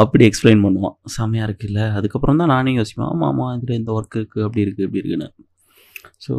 அப்படி 0.03 0.23
எக்ஸ்பிளைன் 0.29 0.65
பண்ணுவான். 0.67 0.97
செம்மையாக 1.17 1.47
இருக்குல்ல? 1.49 1.81
அதுக்கப்புறம் 1.99 2.41
தான் 2.43 2.53
நானே 2.55 2.73
யோசிப்பேன் 2.79 3.09
ஆமாம் 3.13 3.29
ஆமாம் 3.31 3.53
இதில் 3.57 3.79
இந்த 3.81 3.91
ஒர்க் 3.99 4.19
இருக்குது 4.21 4.45
அப்படி 4.47 4.65
இருக்குது 4.67 4.87
இப்படி 4.89 5.03
இருக்குன்னு. 5.03 5.29
ஸோ 6.27 6.35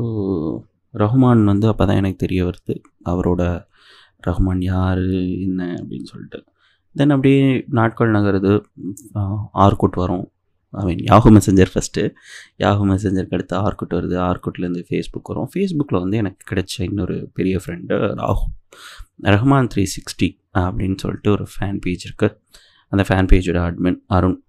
ரஹ்மான் 0.93 1.43
வந்து 1.51 1.67
அப்போ 1.71 1.83
தான் 1.85 1.99
எனக்கு 2.01 2.19
தெரிய 2.25 2.41
வருது. 2.49 2.75
அவரோட 3.11 3.43
ரஹ்மான் 4.27 4.61
யார் 4.73 5.03
என்ன? 5.47 5.61
அப்படின்னு 5.81 6.07
சொல்லிட்டு. 6.13 6.39
தென் 6.97 7.13
அப்படியே 7.15 7.43
நாட்கள் 7.79 8.15
நகருது. 8.15 8.53
ஆர்குட் 9.65 9.97
வரும். 10.01 10.25
I 10.79 10.83
mean 10.87 11.01
Yahoo 11.09 11.29
Messenger 11.35 11.71
first 11.73 12.01
Yahoo 12.63 12.83
மெசஞ்சருக்கு 12.91 13.37
அடுத்து 13.37 13.55
ஆர்குட் 13.65 13.95
வருது. 13.97 14.15
ஆர்குட்லேருந்து 14.29 14.83
ஃபேஸ்புக் 14.89 15.29
வரும். 15.31 15.49
ஃபேஸ்புக்கில் 15.53 16.01
வந்து 16.03 16.19
எனக்கு 16.23 16.41
கிடைச்ச 16.51 16.75
இன்னொரு 16.89 17.17
பெரிய 17.39 17.57
friend 17.63 17.97
Rahu 18.21 18.45
Rahman 19.33 19.69
three 19.73 19.83
sixty 19.95 20.29
அப்படின்னு 20.65 20.97
சொல்லிட்டு 21.03 21.29
ஒரு 21.35 21.45
ஃபேன் 21.53 21.79
பேஜ் 21.85 22.05
இருக்குது 22.09 22.35
அந்த 22.91 23.03
ஃபேன் 23.07 23.29
பேஜோட 23.31 23.59
அட்மின் 23.67 23.99
அருண். 24.17 24.39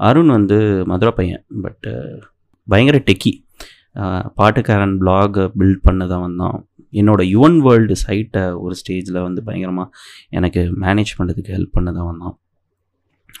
அருண் 0.00 0.30
வந்து 0.36 0.58
மதுரை 0.92 1.12
பையன். 1.18 1.44
பட்டு 1.64 1.92
பயங்கர 2.68 2.98
டெக்கி 3.08 3.32
பாட்டுக்காரன் 4.38 4.96
பிளாகை 5.02 5.44
பில்ட் 5.60 5.84
பண்ணதான் 5.86 6.36
தான். 6.42 6.58
என்னோட 7.00 7.22
யுவன் 7.34 7.58
வேர்ல்டு 7.66 7.96
சைட்டை 8.06 8.44
ஒரு 8.64 8.74
ஸ்டேஜில் 8.80 9.24
வந்து 9.28 9.40
பயங்கரமாக 9.48 9.88
எனக்கு 10.38 10.62
மேனேஜ் 10.84 11.16
பண்ணுறதுக்கு 11.18 11.54
ஹெல்ப் 11.56 11.76
பண்ணதான் 11.78 12.10
வந்தான் 12.10 12.36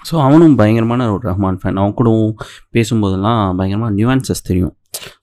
ஸோ 0.08 0.14
அவனும் 0.26 0.56
பயங்கரமான 0.60 1.04
ஒரு 1.14 1.22
ரஹ்மான் 1.30 1.58
ஃபேன் 1.60 1.78
அவன் 1.82 1.96
கூடவும் 1.98 2.34
பேசும்போதெல்லாம் 2.74 3.40
பயங்கரமாக 3.58 3.94
நியூவான்சஸ் 3.98 4.46
தெரியும். 4.48 4.74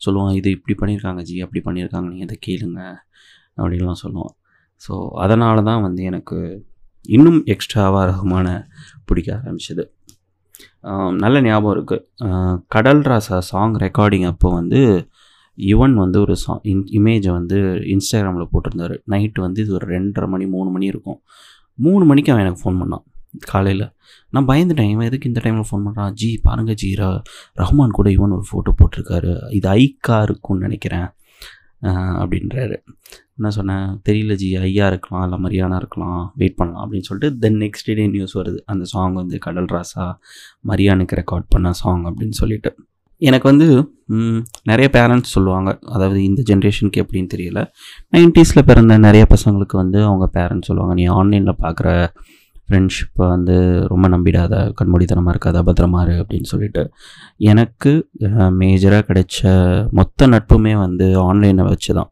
சொல்லுவான் 0.05 0.35
இது 0.39 0.49
இப்படி 0.57 0.73
பண்ணியிருக்காங்க 0.81 1.21
ஜி 1.29 1.35
அப்படி 1.45 1.61
பண்ணியிருக்காங்க 1.67 2.07
நீங்கள் 2.11 2.27
இதை 2.27 2.37
கேளுங்க 2.47 2.81
அப்படின்லாம் 3.57 4.01
சொல்லுவான். 4.03 4.33
ஸோ 4.81 4.93
அதனால 5.23 5.57
தான் 5.69 5.83
வந்து 5.87 6.01
எனக்கு 6.11 6.37
இன்னும் 7.09 7.39
எக்ஸ்ட்ராவாக 7.53 8.03
ரஹ்மான 8.11 8.47
பிடிக்க 9.05 9.29
ஆரம்பிச்சது. 9.39 9.83
நல்ல 11.23 11.37
ஞாபகம் 11.47 11.73
இருக்குது 11.75 12.63
கடல் 12.75 13.03
ராசா 13.09 13.37
சாங் 13.51 13.75
ரெக்கார்டிங் 13.85 14.27
அப்போ 14.31 14.47
வந்து 14.59 14.81
யுவன் 15.57 15.93
வந்து 15.93 16.19
ஒரு 16.19 16.35
சா 16.35 16.59
இன் 16.63 16.85
இமேஜை 16.91 17.31
வந்து 17.31 17.57
இன்ஸ்டாகிராமில் 17.93 18.51
போட்டிருந்தாரு. 18.53 18.95
நைட்டு 19.09 19.39
வந்து 19.39 19.61
இது 19.61 19.73
ஒரு 19.73 19.87
ரெண்டரை 19.95 20.27
மணி 20.27 20.45
மூணு 20.45 20.69
மணி 20.69 20.85
இருக்கும். 20.85 21.19
மூணு 21.73 22.05
மணிக்கு 22.05 22.31
அவன் 22.31 22.45
எனக்கு 22.45 22.63
ஃபோன் 22.63 22.79
பண்ணான் 22.81 23.05
காலையில். 23.51 23.85
நான் 24.29 24.47
பயந்துட்டேன் 24.47 24.89
இவன் 24.89 25.05
எதுக்கு 25.05 25.29
இந்த 25.29 25.41
டைமில் 25.43 25.67
ஃபோன் 25.69 25.85
பண்ணுறான் 25.85 26.13
ஜி 26.13 26.39
பாருங்க 26.43 26.73
ஜி 26.73 26.89
ர 26.95 27.03
ரஹ்மான் 27.61 27.97
கூட 27.97 28.09
யுவன் 28.09 28.35
ஒரு 28.37 28.45
ஃபோட்டோ 28.51 28.73
போட்டிருக்காரு. 28.81 29.31
இது 29.49 29.69
ஐக்கா 29.69 30.21
இருக்கும்னு 30.21 30.65
நினைக்கிறேன் 30.67 31.07
அப்படின்றாரு. 32.21 32.75
நான் 33.35 33.55
சொன்னேன்? 33.57 34.01
தெரியல 34.09 34.33
ஜி 34.35 34.55
ஐயா 34.55 34.87
இருக்கலாம் 34.87 35.23
இல்லை 35.25 35.37
மரியானா 35.45 35.75
இருக்கலாம் 35.75 36.33
வெயிட் 36.35 36.55
பண்ணலாம் 36.55 36.83
அப்படின்னு 36.85 37.07
சொல்லிட்டு 37.09 37.37
தென் 37.37 37.59
நெக்ஸ்ட் 37.61 37.89
டே 37.95 38.07
நியூஸ் 38.07 38.37
வருது. 38.39 38.59
அந்த 38.65 38.85
சாங் 38.85 39.13
வந்து 39.13 39.37
கடல் 39.37 39.69
ராசா 39.75 40.05
மரியானுக்கு 40.67 41.19
ரெக்கார்ட் 41.21 41.47
பண்ண 41.49 41.71
சாங் 41.71 42.03
அப்படின்னு 42.09 42.37
சொல்லிட்டு. 42.41 42.71
எனக்கு 43.29 43.47
வந்து 43.51 43.67
நிறைய 44.69 44.87
பேரண்ட்ஸ் 44.95 45.33
சொல்லுவாங்க. 45.35 45.69
அதாவது 45.95 46.19
இந்த 46.29 46.41
ஜென்ரேஷனுக்கு 46.49 47.01
எப்படின்னு 47.03 47.33
தெரியல. 47.33 47.59
நைன்ட்டீஸில் 48.15 48.67
பிறந்த 48.69 48.97
நிறைய 49.07 49.25
பசங்களுக்கு 49.33 49.75
வந்து 49.81 49.99
அவங்க 50.09 50.25
பேரண்ட்ஸ் 50.37 50.69
சொல்லுவாங்க 50.69 50.95
நீ 51.01 51.05
ஆன்லைனில் 51.19 51.61
பார்க்குற 51.65 51.89
ஃப்ரெண்ட்ஷிப்பை 52.67 53.25
வந்து 53.33 53.55
ரொம்ப 53.91 54.05
நம்பிடாத 54.13 54.53
கண்மூடித்தனமாக 54.79 55.33
இருக்காத 55.35 55.61
பத்திரமா 55.67 56.01
இரு 56.05 56.15
அப்படின்னு 56.23 56.49
சொல்லிட்டு. 56.51 56.83
எனக்கு 57.51 57.91
மேஜராக 58.61 59.05
கிடைச்ச 59.09 59.39
மொத்த 59.99 60.27
நட்புமே 60.33 60.73
வந்து 60.85 61.07
ஆன்லைனை 61.27 61.65
வச்சு 61.71 61.91
தான் 61.99 62.09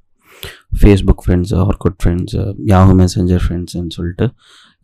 Facebook 0.82 1.24
friends 1.26 1.56
Orkut 1.68 1.98
friends 2.02 2.44
Yahoo 2.74 2.94
Messenger 3.02 3.44
ஃப்ரெண்ட்ஸுன்னு 3.46 3.96
சொல்லிட்டு. 3.98 4.28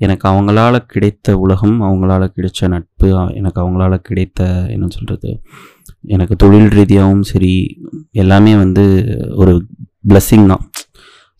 எனக்கு 0.05 0.25
அவங்களால 0.31 0.75
கிடைத்த 0.93 1.37
உலகம் 1.43 1.75
அவங்களால 1.87 2.23
கிடைச்ச 2.35 2.67
நட்பு 2.73 3.07
எனக்கு 3.39 3.59
அவங்களால 3.63 3.93
கிடைத்த 4.07 4.41
என்ன 4.73 4.89
சொல்கிறது 4.95 5.29
எனக்கு 6.15 6.35
தொழில் 6.43 6.71
ரீதியாகவும் 6.79 7.25
சரி 7.31 7.53
எல்லாமே 8.23 8.53
வந்து 8.63 8.83
ஒரு 9.41 9.53
பிளஸ்ஸிங் 10.09 10.47
தான். 10.51 10.63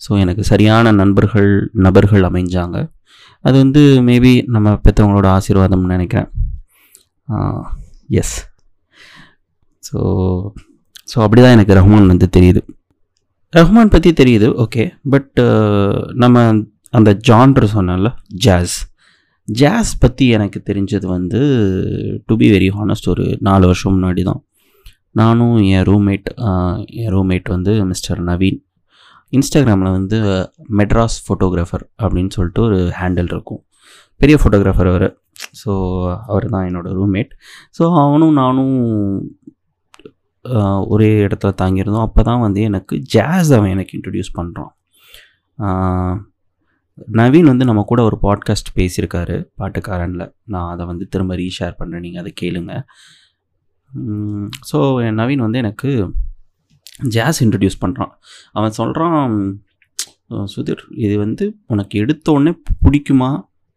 ஸோ 0.01 0.11
எனக்கு 0.23 0.43
சரியான 0.51 0.91
நண்பர்கள் 1.01 1.51
நபர்கள் 1.85 2.27
அமைஞ்சாங்க. 2.29 2.77
அது 3.45 3.55
வந்து 3.63 3.81
மேபி 4.07 4.33
நம்ம 4.55 4.73
பெற்றவங்களோட 4.85 5.27
ஆசீர்வாதம்னு 5.37 5.93
நினைக்கிறேன். 5.95 6.29
எஸ் 8.21 8.35
ஸோ 9.83 9.97
ஸோ 11.11 11.17
அப்படி 11.25 11.41
தான் 11.41 11.55
எனக்கு 11.57 11.77
ரஹ்மான் 11.79 12.11
வந்து 12.13 12.27
தெரியுது. 12.37 12.61
ரஹ்மான் 13.53 13.93
பற்றி 13.93 14.09
தெரியுது 14.21 14.47
ஓகே 14.63 14.83
பட் 15.13 15.33
நம்ம 16.23 16.43
அந்த 16.94 17.10
ஜான்ரு 17.29 17.67
சொன்னல 17.75 18.10
ஜாஸ் 18.46 18.77
ஜாஸ் 19.48 19.91
பற்றி 20.03 20.25
எனக்கு 20.38 20.60
தெரிஞ்சது 20.70 21.08
வந்து 21.15 21.39
டு 22.27 22.36
பி 22.41 22.48
வெரி 22.53 22.70
ஹானஸ்ட் 22.77 23.10
ஒரு 23.13 23.25
நாலு 23.48 23.65
வருஷம் 23.70 23.94
முன்னாடி 23.96 24.24
தான் 24.29 24.41
நானும் 25.20 25.58
என் 25.75 25.86
ரூம்மேட் 25.89 26.27
என் 27.01 27.12
ரூம்மேட் 27.15 27.48
வந்து 27.56 27.74
மிஸ்டர் 27.91 28.20
நவீன். 28.29 28.60
இன்ஸ்டாகிராமில் 29.34 29.96
வந்து 29.98 30.17
மெட்ராஸ் 30.79 31.17
ஃபோட்டோகிராஃபர் 31.25 31.86
அப்படின்னு 32.01 32.34
சொல்லிட்டு 32.38 32.62
ஒரு 32.67 32.79
ஹேண்டில் 33.00 33.32
இருக்கும். 33.36 33.62
பெரிய 34.20 34.36
ஃபோட்டோகிராஃபர் 34.41 34.89
அவர். 34.94 35.08
ஸோ 35.62 35.72
அவர் 36.29 36.46
தான் 36.53 36.65
என்னோடய 36.70 36.98
ரூம்மேட் 37.00 37.32
ஸோ 37.77 37.84
அவனும் 38.03 38.38
நானும் 38.41 38.75
ஒரே 40.94 41.10
இடத்துல 41.27 41.51
தாங்கியிருந்தோம். 41.62 42.08
அப்போ 42.08 42.22
தான் 42.29 42.44
வந்து 42.46 42.60
எனக்கு 42.70 42.96
ஜாஸ் 43.15 43.51
அவன் 43.58 43.74
எனக்கு 43.75 43.96
இன்ட்ரடியூஸ் 44.00 44.32
பண்ணுறான் 44.39 44.74
நவீன் 47.19 47.49
வந்து 47.51 47.65
நம்ம 47.65 47.81
கூட 47.83 48.01
ஒரு 48.03 48.17
பாட்காஸ்ட் 48.21 48.69
பேசியிருக்காரு 48.75 49.35
பாட்டுக்காரனில். 49.59 50.25
நான் 50.43 50.69
அதை 50.73 50.85
வந்து 50.85 51.07
திரும்ப 51.07 51.35
ரீஷேர் 51.35 51.77
பண்ணுறேன் 51.79 52.03
நீங்கள் 52.05 52.21
அதை 52.21 52.31
கேளுங்க. 52.41 52.73
ஸோ 54.69 54.77
என் 55.05 55.19
நவீன் 55.21 55.45
வந்து 55.45 55.61
எனக்கு 55.63 55.89
ஜாஸ் 57.15 57.39
இன்ட்ரடியூஸ் 57.45 57.81
பண்ணுறான் 57.85 58.13
அவன் 58.51 58.77
சொல்கிறான் 58.79 59.33
சுதிர் 60.53 60.83
இது 61.05 61.17
வந்து 61.17 61.45
உனக்கு 61.67 61.95
எடுத்தோடனே 62.03 62.53
பிடிக்குமா 62.85 63.29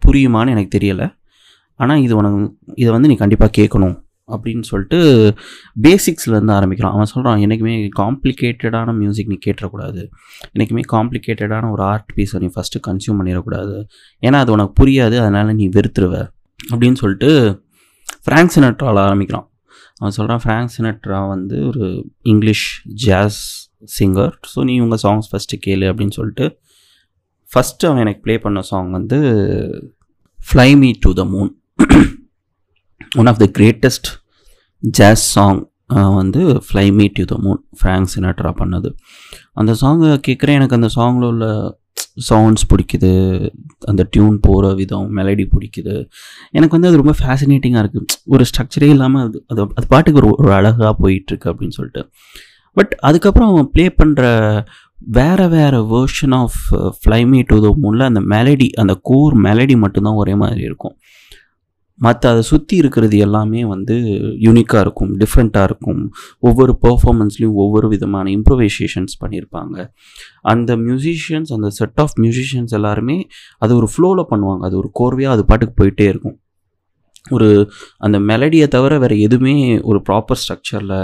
புரியுமான்னு 0.02 0.54
எனக்கு 0.54 0.72
தெரியலை. 0.78 1.08
ஆனால் 1.80 2.00
இது 2.06 2.14
உனக்கு 2.16 2.38
இதை 2.74 2.90
வந்து 2.92 3.10
நீ 3.10 3.14
கண்டிப்பாக 3.14 3.52
கேட்கணும். 3.60 3.96
அப்படின்னு 4.34 4.64
சொல்லிட்டு 4.70 4.98
பேசிக்ஸ்லேருந்து 5.86 6.54
ஆரம்பிக்கிறான் 6.56 6.94
அவன் 6.96 7.10
சொல்கிறான் 7.12 7.40
என்றைக்குமே 7.44 7.74
காம்ப்ளிகேட்டடான 8.00 8.94
மியூசிக் 9.00 9.30
நீ 9.32 9.38
கேட்டுறக்கூடாது. 9.46 10.02
என்றைக்குமே 10.52 10.84
காம்ப்ளிகேட்டடான 10.94 11.70
ஒரு 11.70 11.82
ஆர்ட் 11.82 12.12
பீஸை 12.16 12.40
நீ 12.44 12.50
ஃபஸ்ட்டு 12.56 12.84
கன்சியூம் 12.88 13.20
பண்ணிடக்கூடாது. 13.20 13.76
ஏன்னா 14.22 14.40
அது 14.44 14.52
உனக்கு 14.56 14.74
புரியாது 14.82 15.18
அதனால் 15.22 15.54
நீ 15.54 15.68
வெறுத்துருவ. 15.68 16.14
அப்படின்னு 16.72 17.00
சொல்லிட்டு 17.02 17.30
ஃப்ராங்க் 18.26 18.54
சினட்ரால் 18.56 19.00
ஆரம்பிக்கிறான். 19.06 19.46
அவன் 20.00 20.14
சொல்கிறான் 20.16 20.42
ஃப்ராங்க் 20.44 20.72
சினட்ரா 20.76 21.18
வந்து 21.28 21.56
ஒரு 21.66 21.84
இங்கிலீஷ் 22.22 22.66
ஜாஸ் 23.06 23.40
சிங்கர் 23.98 24.34
ஸோ 24.52 24.60
நீ 24.64 24.74
உங்கள் 24.80 25.00
சாங்ஸ் 25.02 25.28
ஃபஸ்ட்டு 25.30 25.58
கேளு 25.66 25.84
அப்படின்னு 25.90 26.16
சொல்லிட்டு 26.18 26.46
ஃபஸ்ட்டு 27.50 27.86
அவன் 27.88 28.02
எனக்கு 28.04 28.20
ப்ளே 28.24 28.34
பண்ண 28.38 28.60
சாங் 28.60 28.90
வந்து 28.90 29.18
fly 30.40 30.68
me 30.82 30.90
to 31.04 31.10
the 31.12 31.24
moon 31.24 31.50
one 33.18 33.26
of 33.26 33.42
the 33.42 33.48
greatest 33.58 34.08
jazz 34.78 35.26
song 35.34 35.60
வந்து 36.20 36.40
fly 36.66 36.86
me 36.98 37.14
to 37.18 37.24
the 37.30 37.36
moon 37.44 37.60
Frank 37.78 38.10
Sinatra 38.14 38.50
பண்ணது. 38.60 38.88
அந்த 39.52 39.72
சாங்கை 39.80 40.10
கேட்குறேன் 40.28 40.58
எனக்கு 40.58 40.78
அந்த 40.78 40.88
சாங்கில் 40.96 41.28
உள்ள 41.30 41.46
சவுண்ட்ஸ் 42.28 42.66
பிடிக்குது. 42.70 43.10
அந்த 43.90 44.02
டியூன் 44.10 44.36
போகிற 44.40 44.74
விதம் 44.74 45.08
மெலடி 45.16 45.44
பிடிக்குது. 45.54 45.94
எனக்கு 46.50 46.76
வந்து 46.76 46.88
அது 46.88 47.00
ரொம்ப 47.02 47.14
ஃபேசினேட்டிங்காக 47.20 47.82
இருக்குது 47.84 48.16
ஒரு 48.24 48.44
ஸ்ட்ரக்சரே 48.50 48.88
இல்லாமல் 48.94 49.24
அது 49.26 49.44
அது 49.48 49.62
அது 49.74 49.86
பாட்டுக்கு 49.94 50.20
ஒரு 50.22 50.30
ஒரு 50.40 50.52
அழகாக 50.58 50.92
போயிட்டுருக்கு 51.02 51.50
அப்படின்னு 51.52 51.76
சொல்லிட்டு. 51.78 52.04
பட் 52.76 52.92
அதுக்கப்புறம் 53.08 53.70
ப்ளே 53.72 53.86
பண்ணுற 54.02 54.24
வேறு 55.18 55.48
வேறு 55.48 55.78
version 55.94 56.34
of 56.40 56.58
fly me 57.00 57.42
to 57.50 57.56
the 57.66 57.68
மூனில் 57.82 58.08
அந்த 58.10 58.20
மெலடி 58.34 58.68
அந்த 58.82 58.94
கோர் 59.10 59.34
மெலடி 59.46 59.76
மட்டும்தான் 59.84 60.20
ஒரே 60.22 60.34
மாதிரி 60.34 60.60
இருக்கும். 60.60 60.96
மற்ற 62.06 62.30
அதை 62.32 62.42
சுற்றி 62.50 62.74
இருக்கிறது 62.82 63.16
எல்லாமே 63.26 63.62
வந்து 63.72 63.94
யூனிக்காக 64.46 64.82
இருக்கும் 64.86 65.12
டிஃப்ரெண்ட்டாக 65.22 65.68
இருக்கும். 65.70 66.02
ஒவ்வொரு 66.48 66.72
பர்ஃபார்மன்ஸ்லேயும் 66.84 67.58
ஒவ்வொரு 67.64 67.88
விதமான 67.94 68.30
இம்ப்ரவைசேஷன்ஸ் 68.36 69.14
பண்ணியிருப்பாங்க 69.22 69.76
அந்த 70.52 70.76
மியூசிஷியன்ஸ் 70.86 71.50
அந்த 71.56 71.70
செட் 71.80 72.00
ஆஃப் 72.04 72.14
மியூசிஷியன்ஸ் 72.20 72.76
எல்லாருமே 72.78 73.18
அது 73.58 73.74
ஒரு 73.80 73.88
ஃப்ளோவில் 73.92 74.30
பண்ணுவாங்க. 74.32 74.62
அது 74.68 74.76
ஒரு 74.82 74.90
கோர்வையாக 75.00 75.36
அது 75.36 75.44
பாட்டுக்கு 75.50 75.76
போயிட்டே 75.80 76.06
இருக்கும். 76.12 76.38
ஒரு 77.28 77.70
அந்த 77.98 78.18
மெலடியை 78.18 78.66
தவிர 78.68 78.98
வேறு 78.98 79.20
எதுவுமே 79.20 79.54
ஒரு 79.80 80.02
ப்ராப்பர் 80.08 80.38
ஸ்ட்ரக்சரில் 80.42 80.94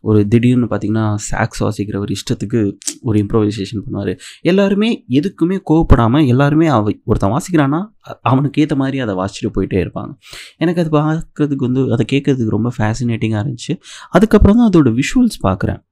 ஒரு 0.00 0.28
திடீர்னு 0.28 0.66
பார்த்தீங்கன்னா 0.70 1.14
சாக்ஸ் 1.14 1.62
வாசிக்கிறவர் 1.64 2.12
இஷ்டத்துக்கு 2.16 2.60
ஒரு 3.02 3.16
இம்ப்ரோவைசேஷன் 3.22 3.82
பண்ணுவார். 3.86 4.12
எல்லாருமே 4.42 5.04
எதுக்குமே 5.10 5.58
கோவப்படாமல் 5.70 6.26
எல்லாருமே 6.26 6.66
அவ 6.66 6.92
ஒருத்தன் 7.04 7.34
வாசிக்கிறான்னா 7.36 7.80
அவனுக்கு 8.22 8.62
ஏற்ற 8.62 8.76
மாதிரி 8.76 9.00
அதை 9.00 9.14
வாசிச்சுட்டு 9.14 9.52
போயிட்டே 9.56 9.80
இருப்பாங்க. 9.84 10.12
எனக்கு 10.56 10.82
அது 10.82 10.92
பார்க்குறதுக்கு 10.98 11.66
வந்து 11.68 11.92
அதை 11.92 12.06
கேட்கறதுக்கு 12.12 12.56
ரொம்ப 12.58 12.72
ஃபேசினேட்டிங்காக 12.78 13.44
இருந்துச்சு. 13.44 13.74
அதுக்கப்புறம் 14.10 14.56
தான் 14.56 14.70
அதோட 14.70 14.92
விஷுவல்ஸ் 15.00 15.38
பார்க்குறேன் 15.48 15.82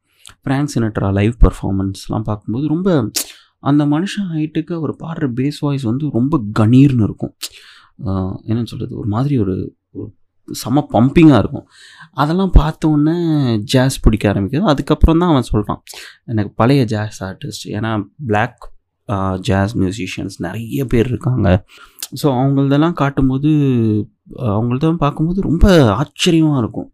ஃப்ராங்க் 0.45 0.73
சினட்ரா 0.75 1.13
லைவ் 1.13 1.35
பர்ஃபார்மன்ஸ்லாம் 1.47 2.27
பார்க்கும்போது 2.31 2.67
ரொம்ப 2.67 2.89
அந்த 3.61 3.83
மனுஷன் 3.85 4.27
ஹைட்டுக்கு 4.33 4.73
அவர் 4.75 4.93
பாடுற 5.05 5.27
பேஸ் 5.39 5.59
வாய்ஸ் 5.61 5.83
வந்து 5.83 6.11
ரொம்ப 6.13 6.41
கணீர்னு 6.59 7.05
இருக்கும். 7.09 7.33
என்னன்னு 7.99 8.71
சொல்கிறது 8.73 8.99
ஒரு 8.99 9.09
மாதிரி 9.09 9.39
ஒரு 9.39 9.57
செம 10.49 10.87
பம்பிங்காக 10.93 11.39
இருக்கும். 11.39 11.67
அதெல்லாம் 12.11 12.51
பார்த்த 12.51 12.89
உடனே 12.89 13.57
ஜாஸ் 13.73 14.01
பிடிக்க 14.01 14.33
ஆரம்பிக்குது. 14.33 14.65
அதுக்கப்புறம் 14.73 15.19
தான் 15.19 15.31
அவன் 15.31 15.43
சொல்கிறான் 15.43 15.83
எனக்கு 16.25 16.53
பழைய 16.55 16.85
ஜாஸ் 16.85 17.19
ஆர்டிஸ்ட் 17.25 17.67
ஏன்னா 17.67 17.93
பிளாக் 18.27 18.73
ஜாஸ் 19.41 19.73
மியூசிஷியன்ஸ் 19.79 20.37
நிறைய 20.39 20.85
பேர் 20.85 21.07
இருக்காங்க. 21.07 21.49
ஸோ 22.23 22.27
அவங்களதெல்லாம் 22.27 22.93
காட்டும்போது 22.93 23.51
அவங்கள்தான் 24.37 24.97
பார்க்கும்போது 24.97 25.41
ரொம்ப 25.41 25.93
ஆச்சரியமாக 25.93 26.59
இருக்கும். 26.59 26.89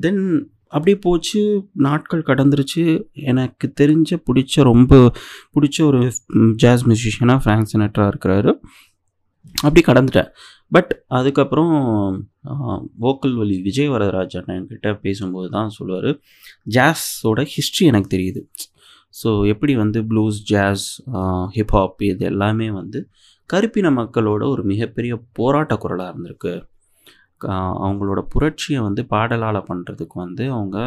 தென் 0.00 0.20
அப்படியே 0.68 0.96
போச்சு. 0.98 1.42
நாட்கள் 1.72 2.26
கடந்துருச்சு. 2.26 2.84
எனக்கு 3.12 3.72
தெரிஞ்ச 3.80 4.18
பிடிச்ச 4.26 4.62
ரொம்ப 4.62 5.12
பிடிச்ச 5.54 5.84
ஒரு 5.84 6.00
ஜாஸ் 6.56 6.84
மியூசிஷியனாக 6.88 7.42
ஃப்ராங்க் 7.44 7.72
சினட்ரா 7.72 8.06
இருக்கிறாரு. 8.12 8.52
அப்படி 9.64 9.82
கடந்துட்டேன். 9.88 10.30
பட் 10.74 10.92
அதுக்கப்புறம் 11.18 11.74
வோக்கல் 13.06 13.34
வழி 13.40 13.56
விஜய் 13.66 13.90
வரதராஜ் 13.94 14.36
அண்ணன்கிட்ட 14.40 14.90
பேசும்போது 15.04 15.48
தான் 15.56 15.70
சொல்லுவார் 15.78 16.10
ஜாஸோட 16.76 17.42
ஹிஸ்ட்ரி 17.54 17.84
எனக்கு 17.92 18.10
தெரியுது. 18.16 18.42
ஸோ 19.14 19.28
எப்படி 19.52 19.74
வந்து 19.82 19.98
ப்ளூஸ் 20.10 20.38
ஜாஸ் 20.52 20.86
ஹிப்ஹாப் 21.56 22.02
இது 22.10 22.26
எல்லாமே 22.32 22.68
வந்து 22.80 23.00
கருப்பின 23.50 23.90
மக்களோட 24.00 24.42
ஒரு 24.54 24.62
மிகப்பெரிய 24.72 25.14
போராட்ட 25.38 25.74
குரலாக 25.84 26.10
இருந்திருக்கு. 26.12 26.54
அவங்களோட 27.84 28.20
புரட்சியை 28.32 28.80
வந்து 28.86 29.02
பாடலால் 29.14 29.66
பண்ணுறதுக்கு 29.70 30.16
வந்து 30.24 30.44
அவங்க 30.56 30.78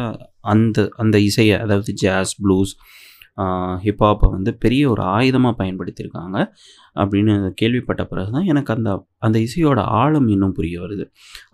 அந்த 0.52 0.78
அந்த 1.02 1.16
இசையை 1.28 1.56
அதாவது 1.64 1.92
ஜாஸ் 2.02 2.32
ப்ளூஸ் 2.44 2.72
ஹிப்ஹாப்பை 3.84 4.28
வந்து 4.36 4.50
பெரிய 4.64 4.82
ஒரு 4.92 5.02
ஆயுதமாக 5.16 5.54
பயன்படுத்தியிருக்காங்க 5.60 6.38
அப்படின்னு 7.02 7.34
கேள்விப்பட்ட 7.60 8.02
பிறகு 8.10 8.30
தான் 8.36 8.48
எனக்கு 8.52 8.72
அந்த 8.76 8.90
அந்த 9.26 9.36
இசையோட 9.46 9.80
ஆழம் 10.00 10.28
இன்னும் 10.34 10.56
புரிய 10.58 10.76
வருது. 10.84 11.04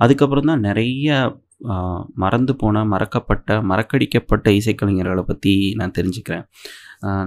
அதுக்கப்புறம் 0.04 0.50
தான் 0.50 0.64
நிறைய 0.68 1.18
மறந்து 2.22 2.52
போன 2.62 2.82
மறக்கப்பட்ட 2.92 3.50
மறக்கடிக்கப்பட்ட 3.70 4.48
இசைக்கலைஞர்களை 4.60 5.22
பற்றி 5.30 5.52
நான் 5.80 5.96
தெரிஞ்சுக்கிறேன். 5.98 6.44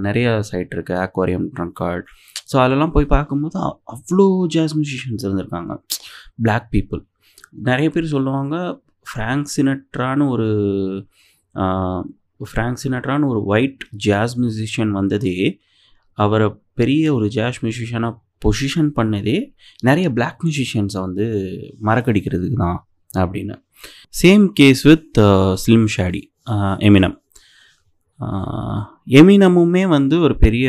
நிறைய 0.08 0.28
சைட் 0.50 0.74
இருக்குது 0.76 1.00
ஆக்வாரியம் 1.06 1.48
ட்ரங்கார்ட் 1.58 2.08
ஸோ 2.52 2.56
அதெல்லாம் 2.66 2.94
போய் 2.96 3.14
பார்க்கும்போது 3.16 3.58
அவ்வளோ 3.94 4.28
ஜாஸ் 4.56 4.76
மியூசிஷியன்ஸ் 4.78 5.26
இருந்திருக்காங்க. 5.28 5.74
பிளாக் 6.46 6.70
பீப்புள் 6.76 7.02
நிறைய 7.70 7.88
பேர் 7.96 8.14
சொல்லுவாங்க 8.16 8.56
ஃப்ராங்க் 9.10 9.52
சினட்ரான்னு 9.56 10.26
ஒரு 10.36 10.48
ஃப்ராங்க் 12.48 12.82
சினாட்ரான்னு 12.84 13.30
ஒரு 13.34 13.42
ஒயிட் 13.46 13.84
ஜாஸ் 14.06 14.34
மியூசிஷியன் 14.42 14.92
வந்ததே 15.00 15.36
அவரை 16.18 16.48
பெரிய 16.74 17.14
ஒரு 17.14 17.28
ஜாஸ் 17.28 17.60
மியூசிஷியனாக 17.66 18.14
பொசிஷன் 18.46 18.90
பண்ணதே 18.98 19.38
நிறைய 19.82 20.08
பிளாக் 20.18 20.40
மியூசிஷியன்ஸை 20.44 21.00
வந்து 21.00 21.26
மறக்கடிக்கிறதுக்கு 21.84 22.60
தான் 22.66 22.80
அப்படின்னு. 23.18 23.56
Same 24.22 24.46
case 24.60 24.84
with 24.90 25.20
Slim 25.64 25.88
Shady 25.96 26.22
Eminem 26.90 27.18
எமினமுமே 29.20 29.84
வந்து 29.88 30.16
ஒரு 30.20 30.36
பெரிய 30.38 30.68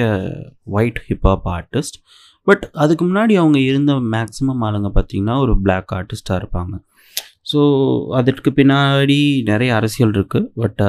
ஒயிட் 0.76 1.00
ஹிப்ஹாப் 1.08 1.46
ஆர்டிஸ்ட் 1.56 1.98
பட் 2.46 2.64
அதுக்கு 2.72 3.04
முன்னாடி 3.06 3.34
அவங்க 3.40 3.58
இருந்த 3.70 3.92
மேக்ஸிமம் 4.14 4.62
ஆளுங்க 4.66 4.88
பார்த்திங்கன்னா 4.96 5.34
ஒரு 5.40 5.54
பிளாக் 5.62 5.90
ஆர்டிஸ்ட்டாக 5.98 6.40
இருப்பாங்க. 6.40 6.74
ஸோ 7.52 7.60
அதற்கு 8.18 8.50
பின்னாடி 8.50 9.18
நிறைய 9.42 9.70
அரசியல் 9.74 10.10
இருக்குது 10.10 10.50
பட் 10.54 10.82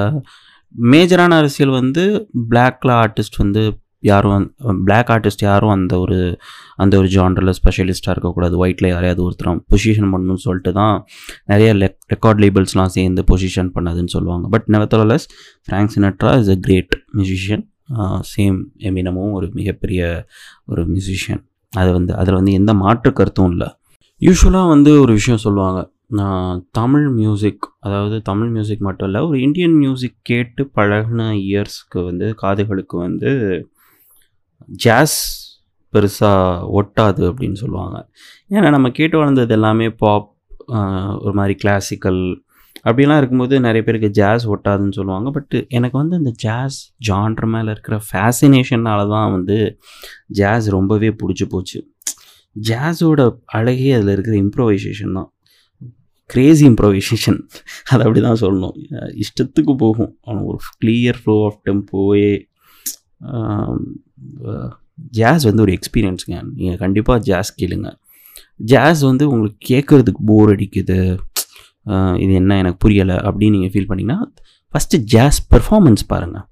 மேஜரான 0.92 1.36
அரசியல் 1.42 1.70
வந்து 1.70 2.28
பிளாக்ல 2.50 2.90
ஆர்டிஸ்ட் 3.04 3.38
வந்து 3.38 3.80
யாரும் 4.00 4.44
பிளாக் 4.86 5.10
ஆர்டிஸ்ட் 5.14 5.44
யாரும் 5.46 5.72
அந்த 5.74 5.98
ஒரு 5.98 6.38
அந்த 6.76 6.96
ஒரு 7.00 7.08
ஜான்ரில் 7.08 7.54
ஸ்பெஷலிஸ்ட்டாக 7.58 8.14
இருக்கக்கூடாது. 8.14 8.56
ஒயிட்டில் 8.56 8.88
யாரையாவது 8.88 9.30
ஒருத்தர் 9.30 9.60
பொசிஷன் 9.72 10.10
பண்ணணும்னு 10.12 10.44
சொல்லிட்டு 10.46 10.72
தான் 10.72 11.04
நிறைய 11.44 11.74
லெக் 11.74 11.98
ரெக்கார்ட் 12.14 12.40
லேபிள்ஸ்லாம் 12.44 12.92
சேர்ந்து 12.96 13.24
பொசிஷன் 13.30 13.70
பண்ணதுன்னு 13.76 14.14
சொல்லுவாங்க. 14.16 14.48
But 14.48 14.66
nevertheless 14.68 15.26
Frank 15.66 15.92
Sinatra 15.96 16.38
is 16.40 16.48
a 16.48 16.54
great 16.54 16.96
musician 17.16 17.64
same 18.34 18.58
எமினமும் 18.78 19.32
ஒரு 19.32 19.48
மிகப்பெரிய 19.52 20.26
ஒரு 20.66 20.82
மியூசிஷியன் 20.82 21.42
அது 21.72 21.92
வந்து 21.92 22.14
அதில் 22.16 22.34
வந்து 22.34 22.52
எந்த 22.52 22.74
மாற்று 22.74 23.12
கருத்தும் 23.12 23.50
இல்லை. 23.50 23.68
யூஸ்வலாக 24.20 24.68
வந்து 24.68 25.00
ஒரு 25.00 25.12
விஷயம் 25.12 25.42
சொல்லுவாங்க. 25.46 25.80
நான் 26.18 26.62
தமிழ் 26.78 27.06
மியூசிக் 27.18 27.66
அதாவது 27.86 28.16
தமிழ் 28.22 28.50
மியூசிக் 28.54 28.86
மட்டும் 28.86 29.08
இல்லை 29.08 29.20
ஒரு 29.28 29.38
இந்தியன் 29.40 29.76
மியூசிக் 29.82 30.16
கேட்டு 30.30 30.62
பழகின 30.76 31.28
இயர்ஸ்க்கு 31.50 32.00
வந்து 32.08 32.26
காதுகளுக்கு 32.42 32.96
வந்து 33.06 33.30
ஜாஸ் 34.84 35.18
பெருசாக 35.94 36.68
ஒட்டாது 36.78 37.22
அப்படின்னு 37.30 37.58
சொல்லுவாங்க. 37.62 37.96
ஏன்னா 38.54 38.70
நம்ம 38.76 38.90
கேட்டு 38.98 39.16
வளர்ந்தது 39.18 39.54
எல்லாமே 39.58 39.88
பாப் 40.02 40.28
ஒரு 41.24 41.34
மாதிரி 41.38 41.54
கிளாசிக்கல் 41.62 42.22
அப்படிலாம் 42.86 43.20
இருக்கும்போது 43.20 43.54
நிறைய 43.60 43.82
பேருக்கு 43.86 44.10
ஜாஸ் 44.10 44.44
ஒட்டாதுன்னு 44.52 44.96
சொல்லுவாங்க. 44.98 45.28
பட் 45.30 45.54
எனக்கு 45.68 45.96
வந்து 45.98 46.16
அந்த 46.20 46.32
ஜாஸ் 46.44 46.78
ஜான்ற 47.08 47.46
மேலே 47.54 47.70
இருக்கிற 47.74 47.96
ஃபேசினேஷனால 48.08 49.00
தான் 49.14 49.32
வந்து 49.36 49.58
ஜாஸ் 50.40 50.68
ரொம்பவே 50.76 51.10
பிடிச்சி 51.20 51.46
போச்சு. 51.48 51.80
ஜாஸோட 52.56 53.20
அழகே 53.58 53.92
அதில் 53.98 54.12
இருக்கிற 54.16 54.36
இம்ப்ரோவைசேஷன் 54.44 55.16
தான். 55.18 55.30
கிரேசி 56.32 56.64
இம்ப்ரோவைசேஷன் 56.70 57.38
அதை 57.92 58.00
அப்படி 58.06 58.20
தான் 58.28 58.40
சொல்லணும். 58.44 58.76
இஷ்டத்துக்கு 59.24 59.74
போகும். 59.84 60.12
ஒரு 60.50 60.58
கிளியர் 60.82 61.18
ஃப்ளோ 61.22 61.36
ஆஃப் 61.48 61.58
டெம்போவே 61.68 62.28
ஜாஸ் 65.18 65.44
வந்து 65.48 65.64
ஒரு 65.66 65.72
எக்ஸ்பீரியன்ஸுங்க 65.78 66.38
நீங்கள் 66.58 66.80
கண்டிப்பாக 66.84 67.18
ஜாஸ் 67.30 67.50
கேளுங்க. 67.60 67.88
ஜாஸ் 68.72 69.02
வந்து 69.10 69.24
உங்களுக்கு 69.32 69.60
கேட்குறதுக்கு 69.72 70.22
போர் 70.30 70.52
அடிக்குது. 70.54 70.98
இது 72.24 72.32
என்ன 72.40 72.56
எனக்கு 72.62 72.80
புரியலை 72.84 73.16
அப்படின்னு 73.28 73.56
நீங்கள் 73.56 73.72
ஃபீல் 73.74 73.90
பண்ணிங்கன்னா 73.90 74.18
ஃபஸ்ட்டு 74.74 75.02
ஜாஸ் 75.14 75.40
பெர்ஃபார்மன்ஸ் 75.52 76.04
பாருங்கள் 76.12 76.46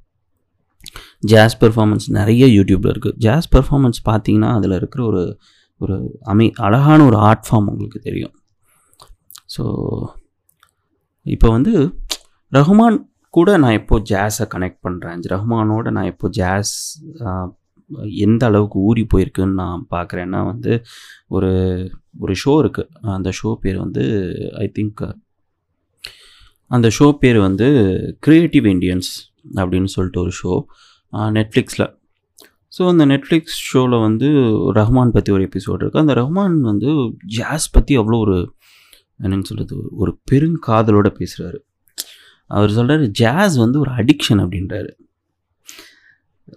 ஜாஸ் 1.33 1.57
பெர்ஃபார்மன்ஸ் 1.63 2.07
நிறைய 2.19 2.45
யூடியூப்பில் 2.57 2.93
இருக்குது 2.93 3.19
ஜாஸ் 3.25 3.49
பெர்ஃபார்மன்ஸ் 3.55 4.01
பார்த்தீங்கன்னா 4.09 4.51
அதில் 4.59 4.77
இருக்கிற 4.81 5.01
ஒரு 5.11 5.23
ஒரு 5.81 5.97
அமை 6.33 6.47
அழகான 6.67 7.01
ஒரு 7.11 7.19
ஆர்ட் 7.29 7.45
ஃபார்ம் 7.49 7.69
உங்களுக்கு 7.73 8.01
தெரியும். 8.09 8.35
ஸோ 9.51 9.65
இப்போ 11.27 11.49
வந்து 11.49 11.73
ரஹ்மான் 12.53 12.99
கூட 13.35 13.51
நான் 13.57 13.73
எப்போது 13.73 14.07
ஜாஸை 14.11 14.45
கனெக்ட் 14.55 14.83
பண்ணுறேன் 14.87 15.25
ரஹ்மானோட 15.33 15.91
நான் 15.91 16.05
எப்போது 16.05 16.35
ஜாஸ் 16.35 16.75
எந்த 18.19 18.43
அளவுக்கு 18.47 18.79
ஊறி 18.81 19.03
போயிருக்குன்னு 19.05 19.55
நான் 19.55 19.87
பார்க்குறேன்னா 19.91 20.41
வந்து 20.45 20.73
ஒரு 21.29 21.51
ஒரு 22.21 22.35
ஷோ 22.45 22.53
இருக்குது 22.63 22.91
அந்த 23.15 23.31
ஷோ 23.41 23.51
பேர் 23.55 23.79
வந்து 23.79 24.05
ஐ 24.59 24.67
திங்க் 24.79 25.03
அந்த 26.71 26.89
ஷோ 26.99 27.07
பேர் 27.19 27.39
வந்து 27.39 27.69
க்ரியேட்டிவ் 28.27 28.67
இண்டியன்ஸ் 28.67 29.11
அப்படின்னு 29.57 29.91
சொல்லிட்டு 29.91 30.21
ஒரு 30.21 30.33
ஷோ 30.43 30.53
நெட்ஃப்ளிக்ஸில் 31.33 31.89
ஸோ 32.77 32.83
அந்த 32.89 33.05
நெட்ஃப்ளிக்ஸ் 33.07 33.57
ஷோவில் 33.69 33.97
வந்து 33.99 34.29
ரஹ்மான் 34.73 35.11
பற்றி 35.11 35.31
ஒரு 35.33 35.45
எபிசோட் 35.49 35.81
இருக்குது 35.81 36.01
அந்த 36.01 36.15
ரஹ்மான் 36.15 36.57
வந்து 36.63 36.91
ஜாஸ் 37.37 37.67
பற்றி 37.73 37.95
அவ்வளோ 37.99 38.19
ஒரு 38.19 38.37
என்னன்னு 39.23 39.49
சொல்கிறது 39.49 39.77
ஒரு 40.03 40.13
பெருங்காதலோட 40.31 41.09
பேசுகிறாரு 41.19 41.59
அவர் 42.51 42.71
சொல்கிறாரு 42.71 43.07
ஜாஸ் 43.21 43.57
வந்து 43.57 43.79
ஒரு 43.79 43.91
அடிக்ஷன் 43.91 44.41
அப்படின்றாரு. 44.45 44.91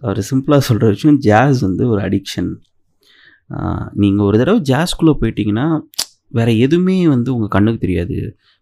அவர் 0.02 0.20
சிம்பிளாக 0.30 0.62
சொல்கிற 0.68 0.88
விஷயம் 0.88 1.18
ஜாஸ் 1.28 1.60
வந்து 1.62 1.84
ஒரு 1.88 2.02
அடிக்ஷன் 2.02 2.52
நீங்கள் 3.94 4.26
ஒரு 4.26 4.38
தடவை 4.42 4.62
ஜாஸ்குள்ளே 4.72 5.14
போயிட்டீங்கன்னா 5.22 5.66
வேறு 6.38 6.54
எதுவுமே 6.60 6.96
வந்து 7.08 7.30
உங்கள் 7.36 7.54
கண்ணுக்கு 7.56 7.84
தெரியாது. 7.86 8.18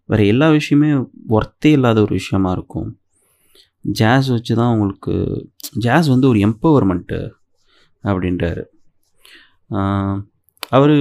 வேறு 0.08 0.24
எல்லா 0.26 0.48
விஷயமே 0.50 0.90
ஒர்த்தே 1.36 1.70
இல்லாத 1.76 1.98
ஒரு 2.00 2.12
விஷயமா 2.20 2.50
இருக்கும். 2.52 2.90
ஜாஸ் 3.98 4.28
வச்சு 4.28 4.54
தான் 4.54 4.72
உங்களுக்கு 4.74 5.14
ஜாஸ் 5.84 6.08
வந்து 6.14 6.26
ஒரு 6.28 6.38
எம்பவர்மெண்ட்டு 6.48 7.20
அப்படின்றாரு. 8.04 8.64
அவர் 10.72 10.94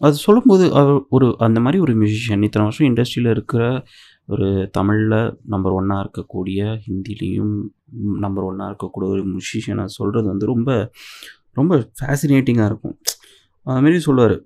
அது 0.00 0.14
சொல்லும்போது 0.26 0.64
அவர் 0.80 0.98
ஒரு 1.16 1.26
அந்த 1.46 1.58
மாதிரி 1.64 1.78
ஒரு 1.86 1.92
மியூசிஷியன் 2.02 2.44
இத்தனை 2.48 2.64
வருஷம் 2.66 2.88
இண்டஸ்ட்ரியில் 2.90 3.32
இருக்கிற 3.36 3.62
ஒரு 4.34 4.48
தமிழில் 4.76 5.18
நம்பர் 5.52 5.76
ஒன்னாக 5.78 6.02
இருக்கக்கூடிய 6.04 6.60
ஹிந்திலேயும் 6.86 7.54
நம்பர் 8.24 8.46
ஒன்னாக 8.50 8.70
இருக்கக்கூடிய 8.70 9.08
ஒரு 9.14 9.22
மியூசிஷியனை 9.32 9.84
சொல்கிறது 9.98 10.26
வந்து 10.32 10.46
ரொம்ப 10.52 10.70
ரொம்ப 11.58 11.74
ஃபேசினேட்டிங்காக 11.98 12.70
இருக்கும். 12.70 12.96
அதுமாரி 13.66 14.00
சொல்லுவார். 14.08 14.36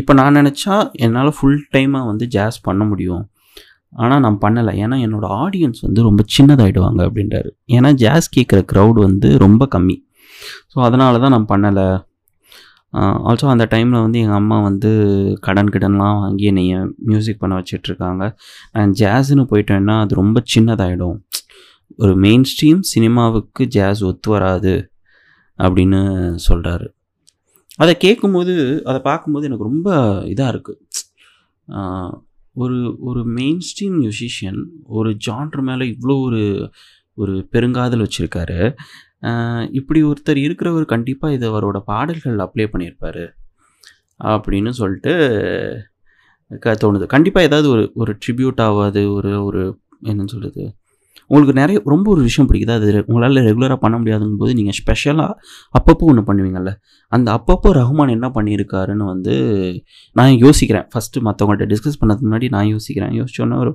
இப்போ 0.00 0.12
நான் 0.20 0.36
நினச்சா 0.40 0.76
என்னால் 1.04 1.36
ஃபுல் 1.36 1.60
டைமாக 1.74 2.08
வந்து 2.10 2.24
ஜாஸ் 2.36 2.58
பண்ண 2.68 2.82
முடியும். 2.90 3.24
ஆனால் 4.04 4.22
நான் 4.24 4.38
பண்ணலை. 4.44 4.72
ஏன்னா 4.84 4.96
என்னோடய 5.06 5.36
ஆடியன்ஸ் 5.44 5.84
வந்து 5.86 6.00
ரொம்ப 6.08 6.22
சின்னதாகிடுவாங்க 6.36 7.00
அப்படின்றாரு. 7.08 7.50
ஏன்னா 7.76 7.90
ஜாஸ் 8.04 8.28
கேட்குற 8.36 8.60
க்ரௌட் 8.72 8.98
வந்து 9.06 9.28
ரொம்ப 9.44 9.68
கம்மி. 9.74 9.96
ஸோ 10.72 10.78
அதனால 10.88 11.20
தான் 11.24 11.34
நான் 11.36 11.50
பண்ணலை. 11.52 11.86
ஆல்சோ 13.28 13.46
அந்த 13.46 13.64
டைமில் 13.70 14.04
வந்து 14.04 14.18
எங்கள் 14.18 14.34
அம்மா 14.34 14.56
வந்து 14.62 14.90
கடன் 15.40 15.70
கிடன்லாம் 15.70 16.18
வாங்கி 16.20 16.44
என்னை 16.44 16.64
மியூசிக் 17.10 17.38
பண்ண 17.38 17.54
வச்சிட்ருக்காங்க. 17.60 18.24
நான் 18.72 18.92
ஜாஸ்ன்னு 19.00 19.44
போயிட்டேன்னா 19.50 20.00
அது 20.00 20.14
ரொம்ப 20.14 20.42
சின்னதாகிடும் 20.54 21.18
ஒரு 21.96 22.16
மெயின் 22.16 22.44
ஸ்ட்ரீம் 22.50 22.82
சினிமாவுக்கு 22.94 23.64
ஜாஸ் 23.66 24.02
ஒத்து 24.04 24.30
வராது 24.30 24.74
அப்படின்னு 25.58 26.00
சொல்கிறாரு 26.48 26.86
அதை 27.76 27.92
கேட்கும்போது 27.96 28.54
அதை 28.84 29.00
பார்க்கும்போது 29.00 29.46
எனக்கு 29.46 29.64
ரொம்ப 29.64 29.90
இதாக 30.32 30.52
இருக்குது 30.54 30.80
ஒரு 32.56 32.78
ஒரு 33.00 33.24
மெயின் 33.24 33.60
ஸ்ட்ரீம் 33.68 33.96
மியூசிஷியன் 34.00 34.60
ஒரு 34.84 35.10
ஜான்ரு 35.26 35.62
மேலே 35.62 35.84
இவ்வளோ 35.94 36.16
ஒரு 36.22 36.42
ஒரு 37.18 37.48
பெருங்காதல் 37.52 38.04
வச்சுருக்காரு. 38.04 38.60
இப்படி 39.78 40.00
ஒருத்தர் 40.10 40.40
இருக்கிறவர் 40.46 40.86
கண்டிப்பாக 40.94 41.36
இது 41.36 41.46
அவரோட 41.52 41.78
பாடல்கள் 41.90 42.44
அப்ளை 42.46 42.66
பண்ணியிருப்பார் 42.72 43.24
அப்படின்னு 44.34 44.72
சொல்லிட்டு 44.80 45.12
க 46.64 46.74
தோணுது. 46.82 47.06
கண்டிப்பாக 47.14 47.46
ஏதாவது 47.48 47.68
ஒரு 47.74 47.84
ஒரு 47.94 48.12
ட்ரிபியூட் 48.22 48.60
ஆகாது 48.68 49.02
ஒரு 49.12 49.32
ஒரு 49.44 49.62
என்னன்னு 50.04 50.32
சொல்கிறது 50.34 50.64
உங்களுக்கு 51.30 51.52
நிறைய 51.60 51.78
ரொம்ப 51.92 52.06
ஒரு 52.14 52.22
விஷயம் 52.22 52.48
பிடிக்குது? 52.48 52.72
அது 52.78 52.88
உங்களால் 53.08 53.38
ரெகுலராக 53.48 53.78
பண்ண 53.84 53.96
முடியாதுங்கும் 54.00 54.40
போது 54.42 54.52
நீங்கள் 54.54 54.76
ஸ்பெஷலாக 54.78 55.32
அப்பப்போ 55.78 56.04
ஒன்று 56.10 56.22
பண்ணுவீங்கல்ல. 56.28 56.72
அந்த 57.12 57.28
அப்பப்போ 57.38 57.70
ரஹ்மான் 57.80 58.14
என்ன 58.16 58.26
பண்ணியிருக்காருன்னு 58.34 59.04
வந்து 59.12 59.34
நான் 60.16 60.34
யோசிக்கிறேன். 60.44 60.86
ஃபஸ்ட்டு 60.92 61.24
மற்றவங்கள்ட்ட 61.28 61.68
டிஸ்கஸ் 61.72 62.00
பண்ணதுக்கு 62.00 62.28
முன்னாடி 62.28 62.48
நான் 62.56 62.70
யோசிக்கிறேன். 62.74 63.14
யோசிச்சோன்னே 63.20 63.58
ஒரு 63.64 63.72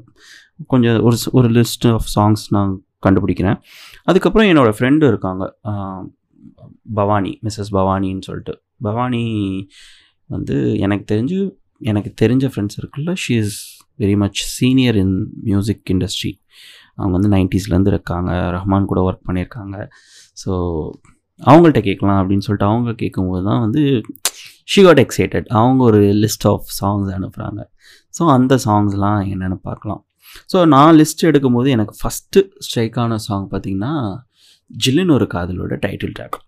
கொஞ்சம் 0.73 0.99
ஒரு 1.07 1.17
ஒரு 1.31 1.49
லிஸ்ட் 1.57 1.87
ஆஃப் 1.93 2.07
சாங்ஸ் 2.15 2.45
நான் 2.49 2.71
கண்டுபிடிக்கிறேன். 3.03 3.57
அதுக்கப்புறம் 4.09 4.49
என்னோடய 4.51 4.75
ஃப்ரெண்டு 4.77 5.09
இருக்காங்க. 5.11 5.43
பவானி 6.99 7.33
மிஸ்ஸஸ் 7.45 7.73
பவானின்னு 7.77 8.25
சொல்லிட்டு. 8.29 8.53
பவானி 8.87 9.23
வந்து 10.35 10.55
எனக்கு 10.85 11.05
தெரிஞ்சு 11.13 11.39
எனக்கு 11.91 12.11
தெரிஞ்ச 12.21 12.45
ஃப்ரெண்ட்ஸ் 12.53 12.77
சர்க்கிளில் 12.77 13.19
she 13.23 13.35
is 13.43 13.57
very 14.01 14.15
much 14.23 14.41
senior 14.57 14.97
in 15.03 15.15
music 15.49 15.91
industry 15.93 16.31
அவங்க 16.99 17.13
வந்து 17.17 17.31
நைன்ட்டீஸ்லேருந்து 17.35 17.91
இருக்காங்க. 17.93 18.31
ரஹ்மான் 18.57 18.89
கூட 18.91 18.99
ஒர்க் 19.09 19.27
பண்ணியிருக்காங்க. 19.29 19.75
ஸோ 20.41 20.51
அவங்கள்ட்ட 21.41 21.81
கேட்கலாம் 21.87 22.19
அப்படின்னு 22.21 22.45
சொல்லிட்டு 22.47 22.69
அவங்க 22.69 22.91
கேட்கும்போது 23.01 23.43
தான் 23.49 23.61
வந்து 23.65 23.81
ஷி 24.71 24.81
காட் 24.87 25.01
எக்ஸைட்டட் 25.03 25.47
அவங்க 25.59 25.81
ஒரு 25.89 26.01
லிஸ்ட் 26.23 26.47
ஆஃப் 26.51 26.67
சாங்ஸ் 26.79 27.09
அனுப்புகிறாங்க 27.17 27.61
ஸோ 28.17 28.23
அந்த 28.35 28.53
சாங்ஸ்லாம் 28.65 29.19
என்னென்னு 29.33 29.57
பார்க்கலாம். 29.69 30.01
ஸோ 30.53 30.59
நான் 30.65 30.97
லிஸ்ட் 30.99 31.27
எடுக்கும்போது 31.29 31.69
எனக்கு 31.77 31.95
ஃபஸ்ட்டு 32.01 32.43
ஸ்ட்ரைக்கான 32.67 33.19
சாங் 33.27 33.47
பார்த்திங்கன்னா 33.53 33.93
ஜில்லுன்னு 34.71 35.15
ஒரு 35.17 35.27
காதலோட 35.35 35.75
டைட்டில் 35.85 36.15
ட்ராக் 36.19 36.39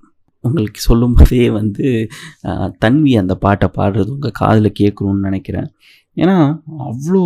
உங்களுக்கு 0.44 0.82
சொல்லும்போதே 0.90 1.44
வந்து 1.60 1.88
தன்வி 2.84 3.12
அந்த 3.22 3.34
பாட்டை 3.36 3.68
பாடுறது 3.78 4.10
உங்கள் 4.16 4.38
காதில் 4.42 4.78
கேட்கணும்னு 4.80 5.28
நினைக்கிறேன். 5.30 5.68
ஏன்னா 6.18 6.38
அவ்வளோ 6.90 7.24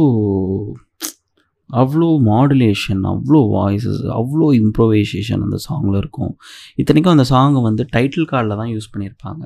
அவ்வளோ 1.70 2.08
மாடுலேஷன் 2.32 3.04
அவ்வளோ 3.12 3.40
வாய்ஸஸ் 3.56 4.02
அவ்வளோ 4.20 4.48
இம்ப்ரோவைசேஷன் 4.62 5.44
அந்த 5.46 5.58
சாங்கில் 5.68 5.98
இருக்கும். 6.02 6.34
இத்தனைக்கும் 6.82 7.16
அந்த 7.16 7.26
சாங்கை 7.34 7.62
வந்து 7.62 7.84
டைட்டில் 7.96 8.30
கார்டில் 8.32 8.60
தான் 8.62 8.72
யூஸ் 8.74 8.92
பண்ணியிருப்பாங்க. 8.94 9.44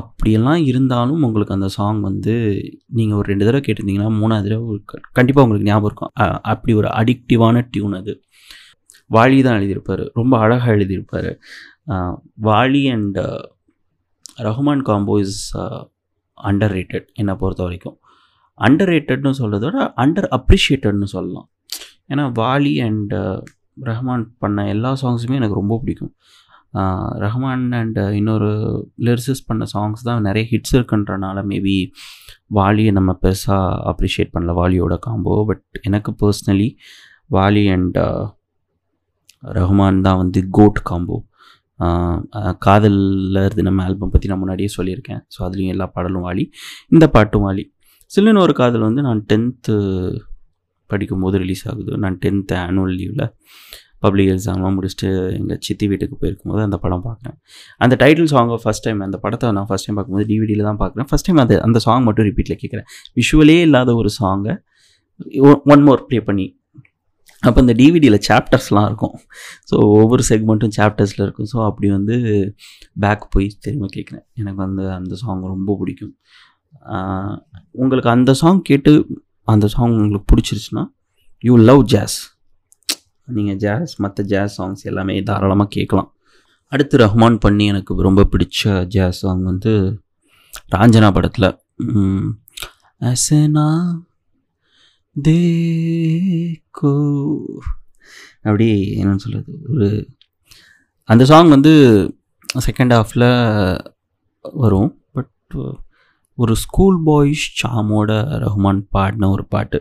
அப்படியெல்லாம் 0.00 0.60
இருந்தாலும் 0.70 1.22
உங்களுக்கு 1.26 1.56
அந்த 1.56 1.68
சாங் 1.76 2.00
வந்து 2.08 2.34
நீங்கள் 2.98 3.18
ஒரு 3.20 3.26
ரெண்டு 3.32 3.46
தடவை 3.46 3.62
கேட்டிருந்தீங்கன்னா 3.66 4.10
மூணாவது 4.20 4.46
தடவை 4.46 4.76
கண்டிப்பாக 5.18 5.44
உங்களுக்கு 5.46 5.68
ஞாபகம் 5.70 5.88
இருக்கும். 5.90 6.12
அப்படி 6.52 6.72
ஒரு 6.80 6.88
அடிக்டிவான 7.00 7.62
டியூன் 7.74 7.96
அது. 8.00 8.14
வாலி 9.16 9.38
தான் 9.46 9.58
எழுதியிருப்பார். 9.60 10.04
ரொம்ப 10.20 10.34
அழகாக 10.44 10.74
எழுதியிருப்பார். 10.76 11.30
Vaali 12.48 12.82
and 12.94 13.20
Rahman 14.48 14.84
combo 14.90 15.16
is 15.24 15.42
underrated 16.78 17.08
என்னை 17.20 17.34
பொறுத்த 17.42 17.62
வரைக்கும். 17.66 17.96
அண்டர் 18.66 18.90
ரேட்டட்னு 18.94 19.38
சொல்கிறத 19.40 19.64
விட 19.68 19.84
அண்டர் 20.04 20.28
அப்ரிஷியேட்டட்னு 20.38 21.08
சொல்லலாம். 21.16 21.48
ஏன்னா 22.12 22.24
வாலி 22.40 22.72
அண்ட் 22.86 23.14
ரஹ்மான் 23.90 24.24
பண்ண 24.42 24.66
எல்லா 24.72 24.90
சாங்ஸுமே 25.02 25.38
எனக்கு 25.40 25.60
ரொம்ப 25.60 25.76
பிடிக்கும். 25.82 26.12
ரஹ்மான் 27.24 27.66
அண்ட் 27.80 27.98
இன்னொரு 28.18 28.50
லிரிசிஸ் 29.06 29.46
பண்ண 29.46 29.64
சாங்ஸ் 29.74 30.06
தான் 30.08 30.26
நிறைய 30.28 30.44
ஹிட்ஸ் 30.52 30.74
இருக்குன்றனால 30.76 31.44
மேபி 31.50 31.76
வாலியை 32.58 32.92
நம்ம 32.98 33.10
பெருசாக 33.24 33.76
அப்ரிஷியேட் 33.92 34.34
பண்ணல 34.34 34.54
வாலியோட 34.60 34.96
காம்போ 35.06 35.34
பட் 35.50 35.64
எனக்கு 35.82 36.12
பர்ஸ்னலி 36.22 36.68
வாலி 37.30 37.64
அண்ட் 37.76 38.00
ரஹ்மான் 39.58 40.04
தான் 40.08 40.20
வந்து 40.22 40.40
கோட் 40.58 40.80
காம்போ 40.90 41.18
காதலில் 42.66 43.40
இருந்து 43.44 43.64
நம்ம 43.68 43.84
ஆல்பம் 43.86 44.12
பற்றி 44.12 44.28
நான் 44.30 44.40
முன்னாடியே 44.42 44.68
சொல்லியிருக்கேன். 44.76 45.20
ஸோ 45.34 45.38
அதுலேயும் 45.46 45.72
எல்லா 45.74 45.86
பாடலும் 45.94 46.26
வாலி 46.26 46.44
இந்த 46.94 47.04
பாட்டும் 47.16 47.44
வாலி. 47.46 47.64
சில்லுன்னு 48.10 48.44
ஒரு 48.46 48.54
காதல் 48.60 48.86
வந்து 48.88 49.02
நான் 49.08 49.20
டென்த்து 49.30 49.74
படிக்கும்போது 50.90 51.36
ரிலீஸ் 51.42 51.64
ஆகுது. 51.70 51.92
நான் 52.04 52.18
டென்த்து 52.24 52.54
ஆனுவல் 52.66 52.96
லீவில் 52.98 53.26
பப்ளிக் 54.04 54.30
எக்ஸாம்லாம் 54.34 54.74
முடிச்சுட்டு 54.78 55.08
எங்கள் 55.38 55.60
சித்தி 55.66 55.86
வீட்டுக்கு 55.92 56.16
போயிருக்கும்போது 56.22 56.62
அந்த 56.68 56.76
படம் 56.84 57.04
பார்க்குறேன். 57.08 57.36
அந்த 57.84 57.94
டைட்டில் 58.02 58.30
சாங்கை 58.34 58.58
ஃபஸ்ட் 58.64 58.84
டைம் 58.86 59.00
அந்த 59.06 59.18
படத்தை 59.24 59.52
நான் 59.58 59.68
ஃபஸ்ட் 59.70 59.86
டைம் 59.88 59.98
பார்க்கும்போது 59.98 60.26
டிவிடியில் 60.32 60.66
தான் 60.70 60.80
பார்க்குறேன். 60.82 61.08
ஃபஸ்ட் 61.10 61.28
டைம் 61.28 61.40
அது 61.44 61.56
அந்த 61.66 61.80
சாங் 61.86 62.04
மட்டும் 62.08 62.28
ரிப்பீட்டில் 62.30 62.60
கேட்குறேன். 62.62 62.88
விஷுவலே 63.20 63.58
இல்லாத 63.68 63.94
ஒரு 64.02 64.12
சாங்கை 64.20 64.54
ஒன் 65.74 65.84
மோர் 65.88 66.06
ப்ளே 66.10 66.20
பண்ணி. 66.28 66.46
அப்போ 67.42 67.58
இந்த 67.64 67.74
டிவிடியில் 67.80 68.18
சாப்டர்ஸ்லாம் 68.28 68.86
இருக்கும். 68.90 69.16
ஸோ 69.70 69.74
ஒவ்வொரு 70.00 70.22
செக்மெண்ட்டும் 70.28 70.74
சாப்டர்ஸில் 70.78 71.22
இருக்கும். 71.26 71.48
ஸோ 71.52 71.58
அப்படி 71.68 71.88
வந்து 71.96 72.16
பேக் 73.02 73.24
போய் 73.34 73.46
திரும்ப 73.64 73.88
கேட்குறேன். 73.96 74.24
எனக்கு 74.40 74.60
வந்து 74.66 74.84
அந்த 74.98 75.14
சாங் 75.22 75.42
ரொம்ப 75.54 75.76
பிடிக்கும். 75.80 76.14
உங்களுக்கு 77.82 78.10
அந்த 78.16 78.30
சாங் 78.42 78.60
கேட்டு 78.70 78.92
அந்த 79.52 79.66
சாங் 79.74 79.94
உங்களுக்கு 79.98 80.28
பிடிச்சிருச்சுன்னா 80.32 80.84
யூ 81.44 81.54
லவ் 81.70 81.82
ஜாஸ் 81.92 82.16
நீங்கள் 83.28 83.58
ஜாஸ் 83.64 83.92
மற்ற 84.02 84.24
ஜாஸ் 84.32 84.56
சாங்ஸ் 84.58 84.88
எல்லாமே 84.90 85.14
தாராளமாக 85.28 85.72
கேட்கலாம். 85.76 86.10
அடுத்து 86.72 86.98
ரஹ்மான் 86.98 87.36
பண்ணி 87.44 87.64
எனக்கு 87.66 88.06
ரொம்ப 88.08 88.22
பிடிச்ச 88.32 88.72
ஜாஸ் 88.94 89.20
சாங் 89.20 89.42
வந்து 89.42 89.72
ராஞ்சனா 90.74 91.08
படத்தில் 91.16 91.48
அசனா 93.00 93.66
தேக்கோ 95.16 96.92
அப்படி 98.46 98.68
என்னன்னு 98.98 99.24
சொல்கிறது 99.24 99.52
ஒரு 99.74 99.88
அந்த 101.08 101.22
சாங் 101.24 101.48
வந்து 101.48 101.72
செகண்ட் 102.66 102.94
ஹாஃபில் 102.96 103.28
வரும் 104.42 104.92
பட் 105.12 105.56
ஒரு 106.38 106.54
ஸ்கூல் 106.64 106.98
பாய்ஸ் 107.04 107.44
சாமோட 107.60 108.10
ரஹ்மான் 108.44 108.80
பாடின 108.90 109.28
ஒரு 109.30 109.44
பாட்டு. 109.46 109.78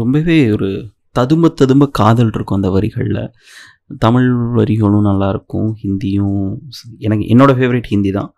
ரொம்பவே 0.00 0.38
ஒரு 0.50 0.68
ததும்ப 1.16 1.50
ததும்ப 1.60 1.84
காதல் 2.00 2.32
இருக்கும் 2.34 2.58
அந்த 2.60 2.70
வரிகளில். 2.76 3.22
தமிழ் 4.04 4.28
வரிகளும் 4.58 5.08
நல்லாயிருக்கும் 5.08 5.70
ஹிந்தியும் 5.82 6.44
எனக்கு 7.06 7.24
என்னோடய 7.34 7.58
ஃபேவரட் 7.58 7.90
ஹிந்தி 7.92 8.12
தான். 8.18 8.30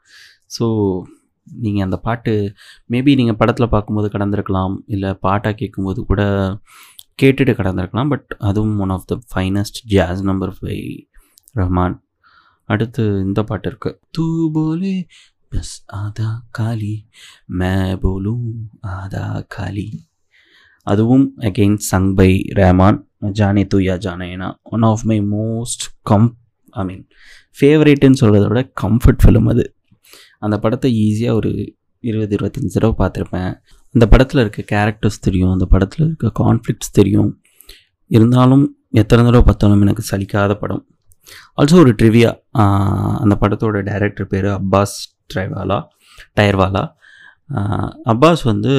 ஸோ 0.57 0.67
நீங்கள் 1.47 1.85
அந்த 1.87 1.97
பாட்டு 2.07 2.33
மேபி 2.93 3.13
நீங்கள் 3.21 3.39
படத்தில் 3.41 3.73
பார்க்கும்போது 3.75 4.09
கடந்திருக்கலாம் 4.15 4.75
இல்லை 4.95 5.11
பாட்டாக 5.27 5.55
கேட்கும்போது 5.61 6.01
கூட 6.11 6.23
கேட்டுட்டு 7.23 7.53
கடந்திருக்கலாம் 7.59 8.11
பட் 8.13 8.31
அதுவும் 8.49 8.79
one 8.85 8.95
of 8.97 9.09
the 9.11 9.17
finest 9.33 9.79
jazz 9.93 10.23
number 10.31 10.53
five 10.59 10.89
Rahman 11.61 11.97
அடுத்து 12.69 13.03
இந்த 13.27 13.41
பாட்டு 13.51 13.69
இருக்கு. 13.71 13.91
தூ 14.17 14.27
போலே 14.55 14.95
பஸ் 15.53 15.75
ஆதா 16.01 16.31
காலி 16.59 16.95
மே 17.61 17.73
போலும் 18.05 18.47
ஆதா 18.97 19.25
காலி. 19.57 19.87
அதுவும் 20.87 21.27
again 21.49 21.77
Sangh 21.90 22.11
by 22.18 22.31
Rahman 22.59 22.99
Jaane 23.38 23.62
Tu Ya 23.73 23.94
Jaane Na 24.07 24.49
one 24.75 24.85
of 24.90 25.05
my 25.11 25.18
most 25.35 25.85
come 26.11 26.29
I 26.77 26.85
mean 26.88 27.05
ஃபேவரேட்டுன்னு 27.59 28.20
சொல்கிறத 28.23 28.47
விட 28.53 28.62
கம்ஃபர்ட் 28.83 29.23
ஃபிலிம் 29.25 29.49
அது. 29.53 29.64
அந்த 30.44 30.57
படத்தை 30.64 30.90
ஈஸியாக 31.05 31.38
ஒரு 31.40 31.51
இருபது 32.05 32.33
இருபத்தஞ்சி 32.37 32.70
தடவை 32.77 32.94
பார்த்துருப்பேன். 33.01 33.53
அந்த 33.94 34.05
படத்தில் 34.12 34.40
இருக்க 34.44 34.62
கேரக்டர்ஸ் 34.73 35.25
தெரியும் 35.27 35.53
அந்த 35.55 35.66
படத்தில் 35.75 36.05
இருக்க 36.07 36.31
கான்ஃப்ளிக்ஸ் 36.42 36.97
தெரியும். 36.99 37.31
இருந்தாலும் 38.11 38.64
எத்தனை 39.03 39.23
தடவை 39.27 39.44
பார்த்தாலும் 39.47 39.85
எனக்கு 39.85 40.05
சலிக்காத 40.11 40.55
படம். 40.62 40.83
ஆல்சோ 41.61 41.77
ஒரு 41.85 41.92
ட்ரிவியா 42.01 42.31
அந்த 43.23 43.35
படத்தோட 43.42 43.81
டைரக்டர் 43.88 44.31
பேர் 44.33 44.49
அப்பாஸ் 44.59 44.97
ட்ரைவாலா 45.33 45.79
டயர்வாலா 46.38 46.83
அப்பாஸ் 48.12 48.43
வந்து 48.51 48.73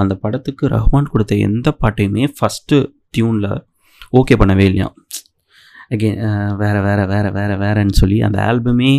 அந்த 0.00 0.12
படத்துக்கு 0.22 0.66
ரஹ்மான் 0.76 1.12
கொடுத்த 1.12 1.34
எந்த 1.48 1.68
பாட்டையுமே 1.82 2.24
ஃபஸ்ட்டு 2.38 2.78
டியூனில் 3.10 3.50
ஓகே 4.12 4.36
பண்ணவே 4.40 4.64
இல்லையா 4.70 4.88
அகெயின் 5.94 6.20
வேறு 6.62 6.80
வேறு 6.86 7.04
வேறு 7.12 7.30
வேறு 7.38 7.56
வேறன்னு 7.64 8.00
சொல்லி 8.00 8.18
அந்த 8.28 8.38
ஆல்பமே 8.50 8.90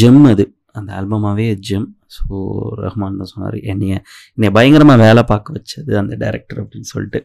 ஜெம் 0.00 0.24
அது. 0.32 0.44
அந்த 0.78 0.90
ஆல்பமாகவே 0.98 1.46
ஜெம் 1.68 1.88
ஸோ 2.16 2.36
ரஹ்மான் 2.82 3.18
தான் 3.20 3.30
சொன்னார் 3.32 3.56
என்னைய 3.72 3.94
என்னை 4.36 4.48
பயங்கரமாக 4.56 5.02
வேலை 5.04 5.22
பார்க்க 5.30 5.56
வச்சது 5.56 5.92
அந்த 6.00 6.12
டேரக்டர் 6.22 6.60
அப்படின்னு 6.62 6.88
சொல்லிட்டு. 6.94 7.20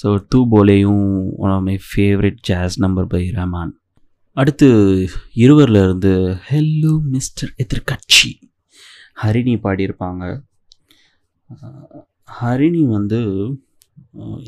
so 0.00 0.08
two 0.30 0.40
போலேயும் 0.54 1.04
one 1.44 1.52
of 1.56 1.66
my 1.68 1.76
favourite 1.90 2.40
jazz 2.50 2.76
number 2.84 3.08
by 3.14 3.22
Rahman. 3.38 3.72
அடுத்து 4.36 4.68
இருவரில் 5.44 5.80
இருந்து 5.84 6.12
ஹெல்லோ 6.50 6.94
மிஸ்டர் 7.14 7.52
எதிர்கட்சி 7.64 8.30
ஹரிணி 9.22 9.54
பாடியிருப்பாங்க. 9.64 10.24
ஹரிணி 12.40 12.82
வந்து 12.86 13.20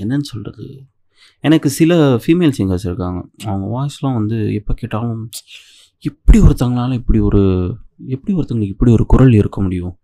என்னன்னு 0.01 0.29
சொல்கிறது 0.31 0.67
எனக்கு 1.45 1.69
சில 1.71 1.95
ஃபீமேல் 2.23 2.53
சிங்கர்ஸ் 2.59 2.87
இருக்காங்க. 2.89 3.21
அவங்க 3.45 3.67
வாய்ஸ்லாம் 3.75 4.19
வந்து 4.21 4.39
எப்போ 4.55 4.75
கேட்டாலும் 4.75 5.29
எப்படி 6.05 6.39
ஒருத்தவங்களால 6.41 6.93
இப்படி 6.93 7.19
ஒரு 7.19 7.43
எப்படி 8.07 8.37
ஒருத்தவங்களுக்கு 8.39 8.75
இப்படி 8.77 8.93
ஒரு 8.93 9.07
குரல் 9.07 9.33
இருக்க 9.33 9.63
முடியும்? 9.63 9.95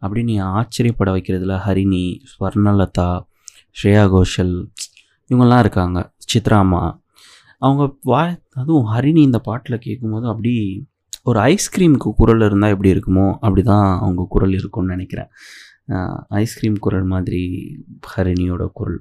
அப்படின்னு 0.00 0.34
ஆச்சரியப்பட 0.42 1.10
வைக்கிறதுல 1.12 1.54
ஹரிணி 1.66 2.04
ஸ்வர்ணலதா 2.32 3.08
ஸ்ரேயா 3.78 4.04
கோஷல் 4.08 4.54
இவங்கெல்லாம் 5.30 5.58
இருக்காங்க. 5.58 5.98
சித்ராமா. 6.32 6.82
அவங்க 7.58 7.84
வா 8.02 8.20
அதுவும் 8.50 8.88
ஹரிணி 8.92 9.22
இந்த 9.28 9.38
பாட்டில் 9.38 9.78
கேட்கும்போது 9.78 10.26
அப்படி 10.26 10.52
ஒரு 11.28 11.38
ஐஸ்கிரீமுக்கு 11.52 12.10
குரல் 12.20 12.44
இருந்தால் 12.48 12.72
எப்படி 12.74 12.90
இருக்குமோ 12.94 13.26
அப்படி 13.44 13.62
தான் 13.70 13.86
அவங்க 14.04 14.22
குரல் 14.34 14.54
இருக்கும்னு 14.58 14.94
நினைக்கிறேன். 14.96 15.30
ஐஸ்கிரீம் 16.42 16.76
குரல் 16.84 17.06
மாதிரி 17.12 17.42
ஹரிணியோட 18.12 18.64
குரல். 18.78 18.98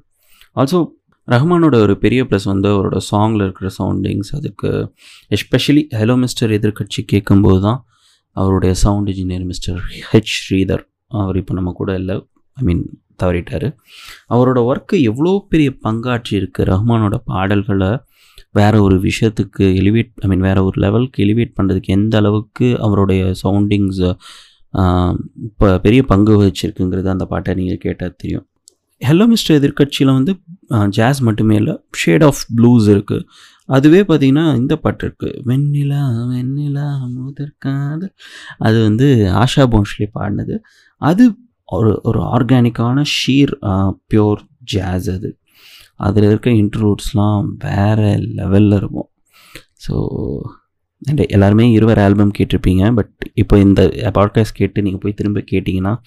ஆல்சோ 0.61 0.79
ரஹ்மானோட 1.27 1.75
ஒரு 1.85 1.93
பெரிய 2.03 2.21
ப்ளஸ் 2.29 2.47
வந்து 2.51 2.67
அவரோட 2.73 2.97
சாங்கில் 3.11 3.43
இருக்கிற 3.45 3.69
சவுண்டிங்ஸ் 3.77 4.31
அதுக்கு 4.37 4.69
எஸ்பெஷலி 5.37 5.83
ஹலோ 5.99 6.15
மிஸ்டர் 6.23 6.51
எதிர்கட்சி 6.57 7.01
கேட்கும்போது 7.13 7.59
தான் 7.67 7.79
அவருடைய 8.35 8.73
sound 8.83 9.09
engineer 9.13 9.47
mister 9.51 9.79
H 10.11 10.35
Sridhar. 10.41 10.83
அவர் 11.21 11.39
இப்போ 11.41 11.53
நம்ம 11.59 11.73
கூட 11.79 11.91
இல்லை 12.01 12.15
ஐ 12.57 12.63
மீன் 12.67 12.83
தவறிட்டார். 13.21 13.67
அவரோட 14.33 14.59
ஒர்க்கு 14.69 14.95
எவ்வளோ 15.09 15.31
பெரிய 15.51 15.69
பங்காற்றி 15.85 16.33
இருக்குது 16.39 16.69
ரஹ்மானோட 16.73 17.17
பாடல்களை 17.31 17.91
வேறு 18.57 18.77
ஒரு 18.87 18.97
விஷயத்துக்கு 19.07 19.65
எலிவேட் 19.81 20.11
ஐ 20.25 20.27
மீன் 20.31 20.45
வேறு 20.47 20.61
ஒரு 20.67 20.77
லெவலுக்கு 20.85 21.23
எலிவேட் 21.25 21.55
பண்ணுறதுக்கு 21.57 21.95
எந்த 21.97 22.15
அளவுக்கு 22.21 22.67
அவருடைய 22.87 23.21
சவுண்டிங்ஸ் 23.43 24.03
இப்போ 25.47 25.67
பெரிய 25.85 26.01
பங்கு 26.11 26.33
வகிச்சிருக்குங்கிறது 26.41 27.09
அந்த 27.13 27.25
பாட்டை 27.31 27.51
நீங்கள் 27.59 27.83
கேட்டால் 27.85 28.19
தெரியும். 28.23 28.45
ஹலோ 29.01 29.25
மிஸ்டர் 29.31 29.57
எதிர்கட்சியில் 29.59 30.15
வந்து 30.17 30.33
ஜாஸ் 30.97 31.19
மட்டுமே 31.27 31.55
இல்லை 31.61 31.75
ஷேட் 32.01 32.25
ஆஃப் 32.27 32.41
ப்ளூஸ் 32.57 32.87
இருக்குது 32.93 33.25
அதுவே 33.75 34.01
பார்த்திங்கன்னா 34.09 34.45
இந்த 34.61 34.73
பாட்டு 34.83 35.03
இருக்குது 35.07 35.39
வெண்ணிலா 35.49 36.01
வெண்ணிலா 36.33 36.87
முதற்காது 37.15 38.07
அது 38.67 38.77
வந்து 38.87 39.07
ஆஷா 39.43 39.63
போன்ஸ்லி 39.73 40.07
பாடினது. 40.17 40.55
அது 41.01 41.23
ஒரு 41.77 41.91
ஒரு 42.09 42.19
ஆர்கானிக்கான 42.35 43.03
ஷீர் 43.17 43.53
பியோர் 44.09 44.41
ஜாஸ் 44.73 45.09
அது. 45.15 45.29
அதில் 45.95 46.23
இருக்க 46.23 46.49
இன்ட்ரூட்ஸ்லாம் 46.49 47.45
வேறு 47.57 48.09
லெவலில் 48.35 48.75
இருக்கும். 48.75 49.09
ஸோ 49.87 49.95
அண்ட் 51.01 51.19
எல்லாருமே 51.19 51.71
இருவர் 51.71 51.99
ஆல்பம் 51.99 52.31
கேட்டிருப்பீங்க 52.37 52.93
பட் 52.93 53.31
இப்போ 53.33 53.57
இந்த 53.57 53.81
பாட்காஸ்ட் 53.95 54.53
கேட்டு 54.53 54.81
நீங்கள் 54.81 54.99
போய் 54.99 55.13
திரும்ப 55.13 55.43
கேட்டிங்கன்னா 55.51 55.97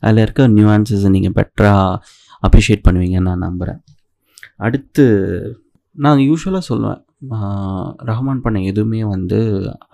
அதில் 0.00 0.22
இருக்க 0.22 0.48
நியூஆன்சஸை 0.48 1.10
நீங்கள் 1.10 1.32
பெட்டராக 1.32 1.98
அப்ரிஷியேட் 2.42 2.86
பண்ணுவீங்கன்னு 2.88 3.20
நான் 3.20 3.38
நம்புகிறேன் 3.38 3.84
அடுத்து 4.56 5.04
நான் 5.92 6.18
யூஸ்வலாக 6.18 6.60
சொல்லுவேன் 6.68 7.04
ரஹ்மான் 8.04 8.40
பண்ண 8.40 8.60
எதுவுமே 8.60 9.04
வந்து 9.04 9.38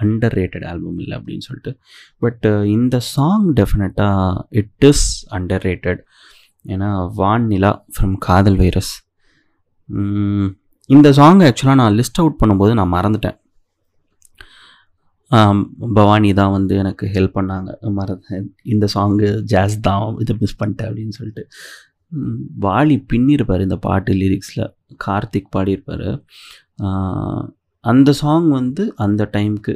அண்டர் 0.02 0.34
ரேட்டட் 0.38 0.66
ஆல்பம் 0.66 0.98
இல்லை 0.98 1.18
அப்படின்னு 1.18 1.38
சொல்லிட்டு. 1.38 1.78
பட் 2.18 2.44
இந்த 2.66 2.98
சாங் 3.00 3.52
டெஃபினட்டாக 3.54 4.40
இட் 4.48 4.72
இஸ் 4.78 5.34
அண்டர் 5.34 5.62
ரேட்டட் 5.68 6.00
ஏன்னா 6.66 7.10
வான் 7.14 7.46
நிலா 7.46 7.84
ஃப்ரம் 7.94 8.14
காதல் 8.18 8.56
வைரஸ் 8.56 9.01
இந்த 10.90 11.08
சாங் 11.18 11.42
ஆக்சுவலாக 11.48 11.78
நான் 11.80 11.96
லிஸ்ட் 12.00 12.20
அவுட் 12.22 12.40
பண்ணும்போது 12.40 12.72
நான் 12.78 12.94
மறந்துட்டேன். 12.96 13.38
பவானி 15.98 16.30
தான் 16.40 16.54
வந்து 16.56 16.74
எனக்கு 16.82 17.04
ஹெல்ப் 17.14 17.36
பண்ணாங்க. 17.38 17.70
மறந்த 17.98 18.40
இந்த 18.72 18.86
சாங்கு 18.94 19.28
ஜாஸ் 19.52 19.76
தான் 19.86 20.18
இதை 20.22 20.34
மிஸ் 20.42 20.58
பண்ணிட்டேன் 20.60 20.88
அப்படின்னு 20.90 21.16
சொல்லிட்டு. 21.18 21.44
வாலி 22.64 22.96
பின்னிருப்பார் 23.10 23.66
இந்த 23.66 23.76
பாட்டு 23.86 24.14
லிரிக்ஸில் 24.22 24.64
கார்த்திக் 25.06 25.52
பாடியிருப்பார். 25.56 26.08
அந்த 27.84 28.10
சாங் 28.22 28.48
வந்து 28.58 28.82
அந்த 29.04 29.22
டைமுக்கு 29.36 29.74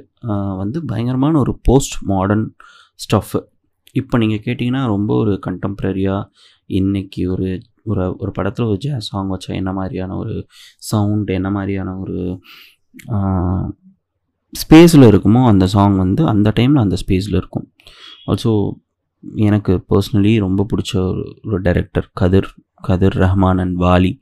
வந்து 0.62 0.78
பயங்கரமான 0.90 1.38
ஒரு 1.44 1.52
போஸ்ட் 1.68 1.96
மாடர்ன் 2.10 2.46
ஸ்டஃப்பு 3.04 3.40
இப்போ 4.00 4.14
நீங்கள் 4.22 4.44
கேட்டிங்கன்னா 4.46 4.82
ரொம்ப 4.94 5.10
ஒரு 5.22 5.32
கண்டெம்ப்ரரியாக 5.46 6.28
இன்றைக்கி 6.70 7.22
ஒரு 7.34 7.48
ஒரு 7.86 8.04
ஒரு 8.18 8.30
படத்தில் 8.30 8.66
ஒரு 8.66 8.78
ஜாஸ் 8.78 9.08
சாங் 9.10 9.30
வச்சா 9.32 9.52
என்ன 9.60 9.72
மாதிரியான 9.72 10.16
ஒரு 10.16 10.34
சவுண்ட் 10.90 11.30
என்ன 11.30 11.50
மாதிரியான 11.50 11.94
ஒரு 11.98 12.18
ஸ்பேஸில் 14.52 15.08
இருக்குமோ 15.10 15.40
அந்த 15.46 15.64
சாங் 15.66 15.96
வந்து 15.96 16.22
அந்த 16.26 16.48
டைமில் 16.58 16.84
அந்த 16.84 16.96
ஸ்பேஸில் 17.02 17.38
இருக்கும். 17.40 17.66
ஆல்சோ 18.26 18.52
எனக்கு 19.48 19.72
பர்சனலி 19.90 20.32
ரொம்ப 20.38 20.66
பிடிச்ச 20.70 20.92
ஒரு 21.10 21.24
ஒரு 21.44 21.58
director 21.60 22.08
Kathir 22.12 22.50
Kathir 22.82 23.16
Rahman 23.16 23.60
and 23.64 23.76
Vaali. 23.80 24.12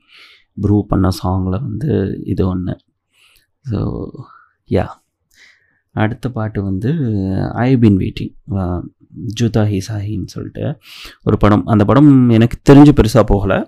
Bru 0.61 0.77
பண்ண 0.87 1.07
சாங்கில் 1.21 1.63
வந்து 1.67 1.91
இது 2.25 2.43
ஒன்று 2.47 2.75
ஸோ 3.65 3.79
யா 4.69 4.85
அடுத்த 5.95 6.29
பாட்டு 6.29 6.59
வந்து 6.63 6.89
I 7.65 7.69
been 7.77 7.97
waiting 7.97 8.33
Jhootha 9.39 9.63
Hi 9.71 9.79
சாஹின்னு 9.87 10.31
சொல்லிட்டு 10.35 10.65
ஒரு 11.27 11.37
படம். 11.43 11.63
அந்த 11.73 11.83
படம் 11.91 12.11
எனக்கு 12.37 12.57
தெரிஞ்சு 12.69 12.93
பெருசாக 12.99 13.25
போகலை. 13.31 13.59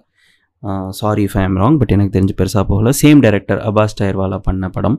Sorry 1.00 1.24
if 1.28 1.38
I 1.40 1.44
am 1.48 1.58
wrong 1.62 1.78
but 1.82 1.94
எனக்கு 1.96 2.16
தெரிஞ்சு 2.18 2.36
பெருசாக 2.40 2.64
போகலை. 2.72 2.92
சேம் 3.02 3.20
டைரக்டர் 3.26 3.60
அபாஸ் 3.70 3.98
டயர்வாலா 4.00 4.40
பண்ண 4.48 4.70
படம். 4.78 4.98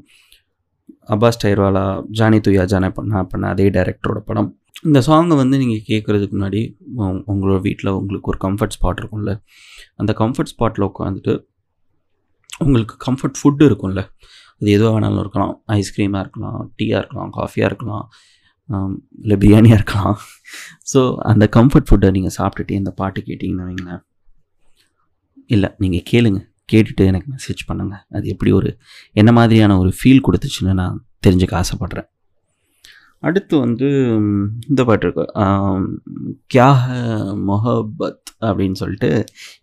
அபாஸ் 1.15 1.41
டயர்வாலா 1.43 1.85
ஜானி 2.19 2.39
துயா 2.47 2.65
ஜானே 2.73 2.89
பண்ண 2.99 3.23
பண்ண 3.33 3.45
அதே 3.55 3.67
டைரக்டரோட 3.77 4.21
படம். 4.31 4.49
இந்த 4.89 4.99
சாங்கை 5.07 5.37
வந்து 5.43 5.57
நீங்கள் 5.63 5.85
கேட்குறதுக்கு 5.91 6.35
முன்னாடி 6.39 6.61
உங்களோட 7.31 7.59
வீட்டில் 7.67 7.91
உங்களுக்கு 8.01 8.31
ஒரு 8.33 8.41
கம்ஃபர்ட் 8.47 8.75
ஸ்பாட் 8.77 9.01
இருக்கும்ல. 9.03 9.33
அந்த 10.01 10.13
கம்ஃபர்ட் 10.21 10.53
ஸ்பாட்டில் 10.53 10.87
உட்காந்துட்டு 10.91 11.35
உங்களுக்கு 12.65 12.95
கம்ஃபர்ட் 13.07 13.39
ஃபுட்டு 13.39 13.67
இருக்கும்ல. 13.71 14.03
அது 14.61 14.71
எதுவாக 14.77 14.93
வேணாலும் 14.95 15.23
இருக்கலாம். 15.25 15.53
ஐஸ்கிரீமாக 15.79 16.23
இருக்கலாம் 16.25 16.61
டீயாக 16.79 17.01
இருக்கலாம் 17.03 17.33
காஃபியாக 17.39 17.71
இருக்கலாம். 17.71 18.07
இல்லை 19.23 19.37
பிரியாணியாக 19.43 19.79
இருக்கலாம். 19.79 20.17
ஸோ 20.93 21.01
அந்த 21.31 21.45
கம்ஃபர்ட் 21.57 21.89
ஃபுட்டை 21.89 22.09
நீங்கள் 22.17 22.37
சாப்பிட்டுட்டு 22.39 22.79
இந்த 22.81 22.91
பாட்டு 23.01 23.21
கேட்டிங்கன்னா 23.29 23.67
வைங்களேன். 23.71 24.03
இல்லை 25.55 25.69
நீங்கள் 25.83 26.07
கேளுங்க. 26.13 26.41
கேட்டுட்டு 26.73 27.03
எனக்கு 27.11 27.29
மெசேஜ் 27.35 27.61
பண்ணுங்கள் 27.69 28.03
அது 28.17 28.25
எப்படி 28.35 28.51
ஒரு 28.61 28.71
என்ன 29.21 29.31
மாதிரியான 29.39 29.77
ஒரு 29.83 29.91
ஃபீல் 29.99 30.25
கொடுத்துச்சுன்னு 30.27 30.73
நான் 30.81 30.99
தெரிஞ்சுக்க 31.27 31.55
ஆசைப்பட்றேன். 31.61 32.09
அடுத்து 33.29 33.55
வந்து 33.65 33.87
இந்த 34.71 34.81
பாட்டு 34.89 35.07
இருக்கு. 35.07 35.25
கியா 36.53 36.69
மொஹபத் 37.49 38.29
அப்படின்னு 38.49 38.81
சொல்லிட்டு 38.83 39.11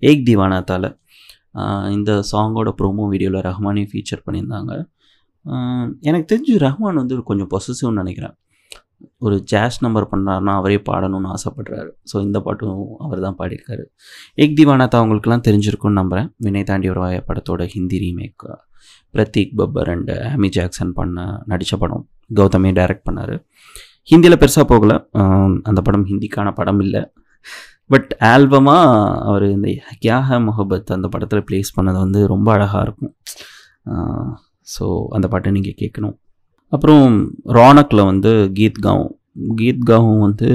ஏக் 0.09 0.25
திவானாத்தால் 0.29 0.89
இந்த 1.97 2.11
சாங்கோட 2.31 2.69
ப்ரோமோ 2.79 3.05
வீடியோவில் 3.13 3.45
ரஹ்மானையும் 3.49 3.91
ஃபீச்சர் 3.91 4.25
பண்ணியிருந்தாங்க. 4.25 4.73
எனக்கு 6.09 6.27
தெரிஞ்சு 6.31 6.55
ரஹ்மான் 6.65 6.99
வந்து 7.01 7.21
கொஞ்சம் 7.29 7.51
பொசசிவ்னு 7.53 8.01
நினைக்கிறேன். 8.03 8.35
ஒரு 9.25 9.35
ஜாஸ் 9.51 9.77
நம்பர் 9.85 10.07
பண்ணார்னா 10.11 10.53
அவரே 10.59 10.77
பாடணும்னு 10.89 11.29
ஆசைப்படுறாரு. 11.35 11.89
ஸோ 12.11 12.15
இந்த 12.27 12.37
பாட்டும் 12.45 12.83
அவர் 13.05 13.25
தான் 13.25 13.37
பாடியிருக்காரு. 13.41 13.83
ஏக் 14.43 14.55
திவானாத்தா 14.59 14.99
அவங்களுக்குலாம் 15.01 15.45
தெரிஞ்சிருக்கும்னு 15.47 15.99
நம்புகிறேன் 16.01 16.29
வினய் 16.47 16.67
தாண்டி 16.69 16.89
ஒரு 16.93 17.01
வாய 17.03 17.19
படத்தோட 17.29 17.63
Hindi 17.75 17.99
remake 18.05 18.45
Prateik 19.15 19.53
Babbar 19.59 19.91
and 19.95 20.11
Amy 20.31 20.49
Jackson 20.57 20.95
பண்ண 20.99 21.25
நடித்த 21.51 21.75
படம். 21.83 22.05
கௌதமே 22.39 22.71
டைரக்ட் 22.79 23.05
பண்ணார். 23.09 23.35
ஹிந்தியில் 24.11 24.41
பெருசாக 24.41 24.65
போகலை. 24.71 24.97
அந்த 25.69 25.79
படம் 25.87 26.07
ஹிந்திக்கான 26.11 26.49
படம் 26.59 26.81
இல்லை. 26.85 27.03
பட் 27.93 28.11
ஆல்பமாக 28.31 28.83
அவர் 29.29 29.45
இந்த 29.55 29.69
கியாக 30.03 30.37
முகபத் 30.47 30.91
அந்த 30.95 31.07
படத்தில் 31.13 31.45
ப்ளேஸ் 31.49 31.75
பண்ணது 31.77 31.99
வந்து 32.03 32.21
ரொம்ப 32.33 32.47
அழகாக 32.55 32.83
இருக்கும். 32.87 33.13
ஸோ 34.75 34.85
அந்த 35.15 35.27
பாட்டை 35.33 35.49
நீங்கள் 35.57 35.79
கேட்கணும் 35.81 36.15
அப்புறம் 36.75 37.09
ரோனக்கில் 37.57 38.09
வந்து 38.11 38.31
கீத் 38.57 38.79
காவும் 38.85 39.13
கீத் 39.59 39.87
காவும் 39.89 40.21
வந்து 40.25 40.49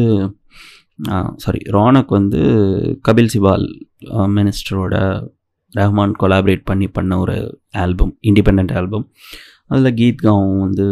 சாரி 1.42 1.60
ரோனக் 1.76 2.16
வந்து 2.16 2.40
கபில் 3.08 3.32
சிபால் 3.34 3.66
மினிஸ்டரோட 4.36 4.94
ரஹ்மான் 5.74 6.14
கொலாபரேட் 6.20 6.62
பண்ணி 6.70 6.86
பண்ண 6.96 7.18
ஒரு 7.24 7.36
ஆல்பம் 7.82 8.12
இண்டிபெண்ட் 8.28 8.72
ஆல்பம். 8.78 9.04
அதில் 9.72 9.98
கீத் 10.00 10.24
காவும் 10.26 10.58
வந்து 10.58 10.86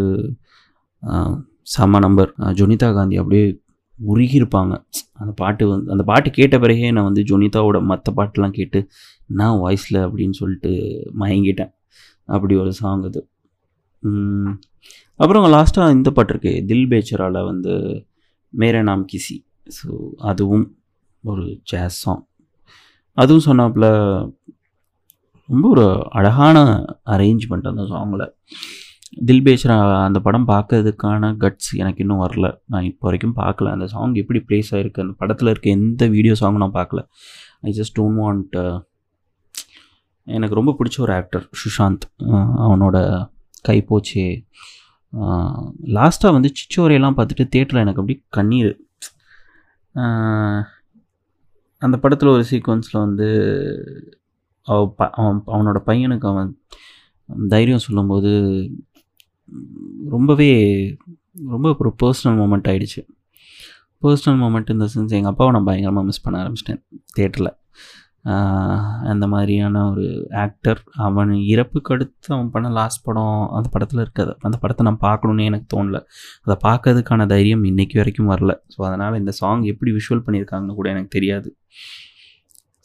செம்ம 1.77 1.99
நம்பர். 2.05 2.31
ஜொனிதா 2.61 2.89
காந்தி 2.99 3.17
அப்படியே 3.23 3.47
உருகியிருப்பாங்க. 4.13 4.75
அந்த 5.21 5.33
பாட்டு 5.41 5.65
வந்து 5.69 5.93
அந்த 5.95 6.05
பாட்டு 6.11 6.31
கேட்ட 6.31 6.57
பிறகே 6.59 6.91
நான் 6.97 7.09
வந்து 7.11 7.25
ஜொனிதாவோட 7.31 7.79
மற்ற 7.91 8.13
பாட்டெலாம் 8.19 8.57
கேட்டு 8.59 8.81
நான் 9.39 9.61
வாய்ஸில் 9.63 9.99
அப்படின்னு 10.07 10.37
சொல்லிட்டு 10.41 10.71
மயங்கிட்டேன். 11.21 11.73
அப்படி 12.37 12.57
ஒரு 12.65 12.73
சாங் 12.81 13.05
அது. 13.09 13.23
அப்புறம் 15.21 15.45
லாஸ்ட்டாக 15.57 15.95
இந்த 15.97 16.09
பாட்டு 16.17 16.33
இருக்கு 16.35 16.53
தில் 16.71 16.89
பேச்சரால் 16.93 17.39
வந்து 17.51 17.73
மேரே 18.53 18.81
நாம் 18.89 19.05
கிசி. 19.13 19.37
ஸோ 19.79 19.89
அதுவும் 20.31 20.67
ஒரு 21.25 21.45
ஜாஸ் 21.71 22.01
சாங் 22.05 22.25
அதுவும் 23.17 23.47
சொன்னாப்புல 23.47 23.87
ரொம்ப 25.49 25.65
ஒரு 25.75 25.87
அழகான 26.19 26.59
அரேஞ்ச்மெண்ட் 27.15 27.71
அந்த 27.71 27.85
சாங்கில் 27.93 28.25
தில் 29.29 29.45
பேச்சரா 29.47 29.77
அந்த 30.07 30.19
படம் 30.27 30.47
பார்க்கறதுக்கான 30.51 31.31
கட்ஸ் 31.43 31.71
எனக்கு 31.83 32.03
இன்னும் 32.05 32.23
வரல. 32.25 32.47
நான் 32.73 32.87
இப்போ 32.89 33.07
வரைக்கும் 33.09 33.37
பார்க்கல. 33.41 33.71
அந்த 33.77 33.87
சாங் 33.93 34.15
எப்படி 34.23 34.41
ப்ளேஸ் 34.49 34.71
ஆகிருக்கு 34.75 35.05
அந்த 35.05 35.15
படத்தில் 35.21 35.51
இருக்க 35.53 35.69
எந்த 35.79 36.07
வீடியோ 36.15 36.35
சாங் 36.41 36.61
நான் 36.63 36.77
பார்க்கல. 36.79 37.03
ஐ 37.67 37.73
ஜஸ்ட் 37.79 37.97
டோன்ட் 37.99 38.21
வாண்ட் 38.25 38.57
எனக்கு 40.27 40.59
ரொம்ப 40.61 40.75
பிடிச்ச 40.79 40.97
ஒரு 41.07 41.15
ஆக்டர் 41.21 41.45
சுஷாந்த். 41.63 42.05
அவனோட 42.67 42.97
கைப்போச்சே 43.69 44.27
லாஸ்ட்டாக 45.87 46.33
வந்து 46.33 46.53
சிச்சோரையெல்லாம் 46.53 47.17
பார்த்துட்டு 47.17 47.49
தேட்டரில் 47.57 47.85
எனக்கு 47.85 48.01
அப்படி 48.01 48.25
கண்ணீர். 48.29 48.81
அந்த 51.83 51.99
படத்தில் 51.99 52.29
ஒரு 52.29 52.45
சீக்வன்ஸில் 52.51 52.99
வந்து 52.99 53.29
அவ 54.65 54.95
ப 54.97 55.11
அவன் 55.11 55.43
அவனோட 55.47 55.81
பையனுக்கு 55.87 56.27
அவன் 56.27 56.61
தைரியம் 57.49 57.79
சொல்லும்போது 57.79 58.33
ரொம்பவே 60.09 60.51
ரொம்ப 61.49 61.77
ஒரு 61.79 61.95
பர்சனல் 62.03 62.41
மூமெண்ட் 62.41 62.69
ஆகிடுச்சு 62.69 63.03
பர்சனல் 64.03 64.43
மூமெண்ட் 64.43 64.71
இந்த 64.71 64.89
சென்ஸ் 64.95 65.17
எங்கள் 65.19 65.31
அப்பாவை 65.31 65.55
நான் 65.55 65.65
பயங்கரமாக 65.65 66.07
மிஸ் 66.07 66.21
பண்ண 66.21 66.43
ஆரம்பிச்சிட்டேன் 66.43 66.83
தேட்டரில் 67.17 67.53
அந்த 69.13 69.25
மாதிரியான 69.33 69.83
ஒரு 69.91 70.07
ஆக்டர் 70.45 70.81
அவன் 71.07 71.33
இறப்புக்கு 71.53 71.93
அடுத்து 71.95 72.29
அவன் 72.37 72.51
பண்ண 72.55 72.69
லாஸ்ட் 72.79 73.03
படம் 73.07 73.37
அந்த 73.57 73.69
படத்தில் 73.75 74.03
இருக்காது. 74.05 74.33
அந்த 74.47 74.57
படத்தை 74.63 74.85
நான் 74.89 75.01
பார்க்கணுன்னே 75.07 75.47
எனக்கு 75.51 75.69
தோணலை. 75.75 76.01
அதை 76.47 76.57
பார்க்கறதுக்கான 76.67 77.27
தைரியம் 77.35 77.65
இன்னைக்கு 77.71 77.99
வரைக்கும் 78.01 78.31
வரல. 78.33 78.55
ஸோ 78.75 78.79
அதனால் 78.89 79.19
இந்த 79.23 79.35
சாங் 79.41 79.65
எப்படி 79.73 79.93
விஷுவல் 79.99 80.25
பண்ணியிருக்காங்கன்னு 80.27 80.79
கூட 80.81 80.89
எனக்கு 80.95 81.13
தெரியாது. 81.19 81.51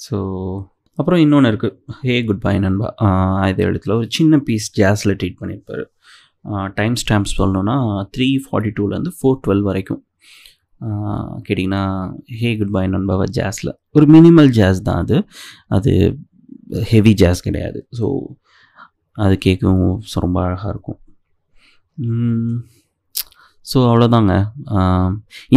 ஸோ 0.06 0.18
அப்புறம் 0.98 1.22
இன்னொன்று 1.26 1.50
இருக்குது 1.52 2.00
ஹே 2.08 2.16
குட் 2.30 2.44
பை 2.48 2.56
நண்பா 2.66 2.90
இது 3.52 3.62
இடத்துல 3.70 3.96
ஒரு 4.00 4.08
சின்ன 4.18 4.40
பீஸ் 4.48 4.68
ஜாஸில் 4.80 5.18
ட்ரீட் 5.22 5.40
பண்ணியிருப்பார். 5.42 5.86
டைம் 6.80 6.96
ஸ்டாம்ப்ஸ் 7.04 7.38
சொல்லணுன்னா 7.42 7.76
த்ரீ 8.16 8.28
ஃபார்ட்டி 8.46 8.72
டூலேருந்து 8.80 9.14
ஃபோர் 9.18 9.40
டுவெல் 9.46 9.64
வரைக்கும். 9.70 10.02
கேட்டிங்கன்னா 11.46 11.84
ஹே 12.40 12.50
குட் 12.60 12.74
பை 12.76 12.84
நண்பாவா 12.96 13.26
ஜாஸில் 13.38 13.72
ஒரு 13.98 14.06
மினிமல் 14.16 14.50
ஜாஸ் 14.60 14.80
தான் 14.90 15.02
அது. 15.04 15.18
அது 15.78 15.92
ஹெவி 16.92 17.14
ஜாஸ் 17.22 17.46
கிடையாது. 17.48 17.80
ஸோ 18.00 18.06
அது 19.24 19.34
கேட்கவும் 19.46 19.96
ரொம்ப 20.26 20.38
அழகாக 20.46 20.74
இருக்கும். 20.74 21.00
ஸோ 23.72 23.78
அவ்வளோதாங்க. 23.90 24.34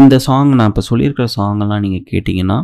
இந்த 0.01 0.15
சாங் 0.27 0.51
நான் 0.59 0.71
இப்போ 0.73 0.83
சொல்லியிருக்கிற 0.91 1.27
சாங்கெல்லாம் 1.37 1.85
நீங்கள் 1.85 2.09
கேட்டிங்கன்னா 2.13 2.59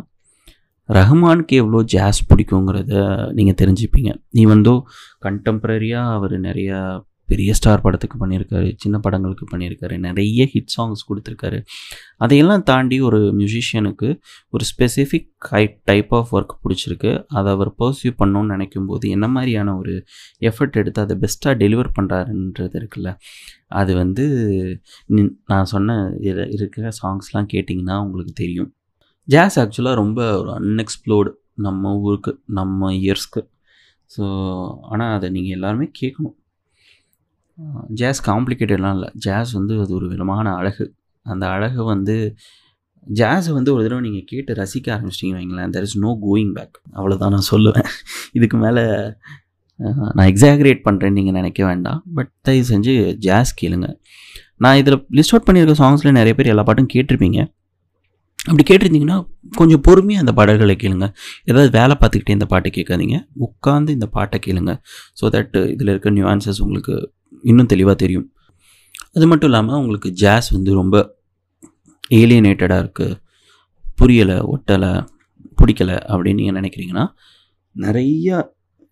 ரஹ்மானுக்கு 0.89 1.55
எவ்வளோ 1.63 1.81
ஜாஸ் 1.95 2.21
பிடிக்குங்கிறத 2.31 2.93
நீங்கள் 3.39 3.59
தெரிஞ்சுப்பீங்க. 3.61 4.11
ஈவன் 4.43 4.65
தோ 4.69 4.75
கண்டெம்ப்ரரியாக 5.27 6.15
அவர் 6.17 6.35
நிறையா 6.49 6.79
பெரிய 7.29 7.51
ஸ்டார் 7.59 7.83
படத்துக்கு 7.85 8.17
பண்ணியிருக்காரு 8.23 8.69
சின்ன 8.83 8.97
படங்களுக்கு 9.05 9.47
பண்ணியிருக்காரு 9.53 9.97
நிறைய 10.07 10.47
ஹிட் 10.53 10.73
சாங்ஸ் 10.75 11.03
கொடுத்துருக்காரு. 11.09 11.59
அதையெல்லாம் 12.25 12.65
தாண்டி 12.71 12.97
ஒரு 13.09 13.21
மியூசிஷியனுக்கு 13.39 14.09
ஒரு 14.55 14.65
specific 14.71 15.49
high 15.53 15.63
type 15.91 16.13
of 16.19 16.33
work 16.37 16.55
பிடிச்சிருக்கு. 16.65 17.13
அதை 17.39 17.53
அவர் 17.57 17.71
பர்சியூ 17.83 18.13
பண்ணணும்னு 18.21 18.53
நினைக்கும் 18.55 18.89
போது 18.91 19.09
என்ன 19.17 19.29
மாதிரியான 19.37 19.77
ஒரு 19.81 19.95
எஃபர்ட் 20.51 20.79
எடுத்து 20.83 21.03
அதை 21.05 21.17
பெஸ்ட்டாக 21.25 21.55
டெலிவர் 21.63 21.91
பண்ணுறாருன்றது 21.99 22.77
இருக்குல்ல. 22.83 23.13
அது 23.81 23.95
வந்து 24.03 24.27
நான் 25.53 25.71
சொன்ன 25.75 25.99
இது 26.29 26.45
இருக்கிற 26.59 26.89
சாங்ஸ்லாம் 27.03 27.51
கேட்டிங்கன்னா 27.55 27.97
உங்களுக்கு 28.07 28.35
தெரியும். 28.43 28.71
ஜாஸ் 29.29 29.59
ஆக்சுவலாக 29.61 30.01
ரொம்ப 30.03 30.21
ஒரு 30.43 30.53
அன்எக்ஸ்ப்ளோர்டு 30.61 31.33
நம்ம 31.67 31.91
ஊருக்கு 32.07 32.33
நம்ம 32.59 32.93
இயர்ஸ்க்கு 33.01 33.41
ஸோ 34.11 34.25
ஆனால் 34.93 35.13
அதை 35.17 35.27
நீங்கள் 35.35 35.57
எல்லாருமே 35.57 35.87
கேட்கணும். 36.01 36.37
ஜாஸ் 38.01 38.21
காம்ப்ளிகேட்டட்லாம் 38.31 38.97
இல்லை. 38.99 39.11
ஜாஸ் 39.27 39.53
வந்து 39.59 39.75
அது 39.85 39.93
ஒரு 39.99 40.07
விதமான 40.15 40.55
அழகு. 40.61 40.87
அந்த 41.27 41.45
அழகு 41.57 41.83
வந்து 41.93 42.17
ஜாஸை 43.21 43.53
வந்து 43.59 43.71
ஒரு 43.75 43.83
தடவை 43.85 44.03
நீங்கள் 44.07 44.27
கேட்டு 44.33 44.53
ரசிக்க 44.59 44.89
ஆரம்பிச்சிட்டிங்க 44.97 45.37
வைங்களேன். 45.39 45.73
There 45.77 45.87
is 45.89 45.97
no 46.05 46.11
going 46.27 46.53
back 46.59 46.77
அவ்வளோதான் 46.99 47.33
நான் 47.37 47.49
சொல்லுவேன். 47.53 47.89
இதுக்கு 48.39 48.59
மேலே 48.65 48.85
நான் 50.17 50.29
எக்ஸாகரேட் 50.33 50.81
பண்ணுறேன்னு 50.87 51.19
நீங்கள் 51.19 51.37
நினைக்க 51.39 51.61
வேண்டாம். 51.71 52.01
பட் 52.17 52.31
தயவு 52.47 52.67
செஞ்சு 52.73 52.93
ஜாஸ் 53.27 53.53
கேளுங்க. 53.63 53.89
நான் 54.65 54.79
இதில் 54.81 54.97
லிஸ்ட் 55.19 55.35
அவுட் 55.35 55.47
பண்ணியிருக்க 55.49 55.77
சாங்ஸில் 55.83 56.17
நிறைய 56.19 56.35
பேர் 56.39 56.51
எல்லா 56.53 56.65
பாட்டும் 56.69 56.91
கேட்டிருப்பீங்க. 56.95 57.41
அப்படி 58.49 58.65
கேட்டிருந்தீங்கன்னா 58.69 59.17
கொஞ்சம் 59.59 59.83
பொறுமையாக 59.87 60.25
அந்த 60.25 60.33
பாடல்களை 60.39 60.75
கேளுங்க. 60.83 61.07
ஏதாவது 61.51 61.71
வேலை 61.79 61.95
பார்த்துக்கிட்டே 62.01 62.37
இந்த 62.39 62.47
பாட்டை 62.53 62.71
கேட்காதீங்க. 62.77 63.19
உட்காந்து 63.47 63.91
இந்த 63.99 64.07
பாட்டை 64.17 64.39
கேளுங்க. 64.47 64.73
ஸோ 65.19 65.31
தட் 65.35 65.57
இதில் 65.75 65.93
இருக்க 65.93 66.11
நியூஆன்சஸ் 66.19 66.61
உங்களுக்கு 66.67 66.95
இன்னும் 67.51 67.71
தெளிவாக 67.73 67.97
தெரியும். 67.97 68.27
அது 69.17 69.27
மட்டும் 69.27 69.51
இல்லாமல் 69.51 69.79
உங்களுக்கு 69.81 70.11
ஜாஸ் 70.23 70.49
வந்து 70.51 70.73
ரொம்ப 70.81 70.97
ஏலியனேட்டடாக 72.11 72.83
இருக்குது 72.85 73.19
புரியலை 74.01 74.37
ஒட்டலை 74.55 74.93
பிடிக்கலை 75.61 75.97
அப்படின்னு 76.11 76.41
நீங்கள் 76.41 76.59
நினைக்கிறீங்கன்னா 76.61 77.05
நிறைய 77.77 78.29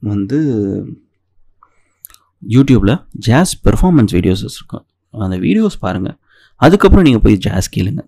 வந்து 0.02 0.38
யூடியூப்பில் 2.42 2.96
ஜாஸ் 3.26 3.52
பெர்ஃபார்மன்ஸ் 3.64 4.14
வீடியோஸஸ் 4.16 4.56
இருக்கும் 4.58 4.84
அந்த 5.14 5.36
வீடியோஸ் 5.46 5.76
பாருங்கள் 5.80 6.16
அதுக்கப்புறம் 6.60 7.06
நீங்கள் 7.06 7.24
போய் 7.24 7.42
ஜாஸ் 7.46 7.68
கேளுங்க. 7.76 8.02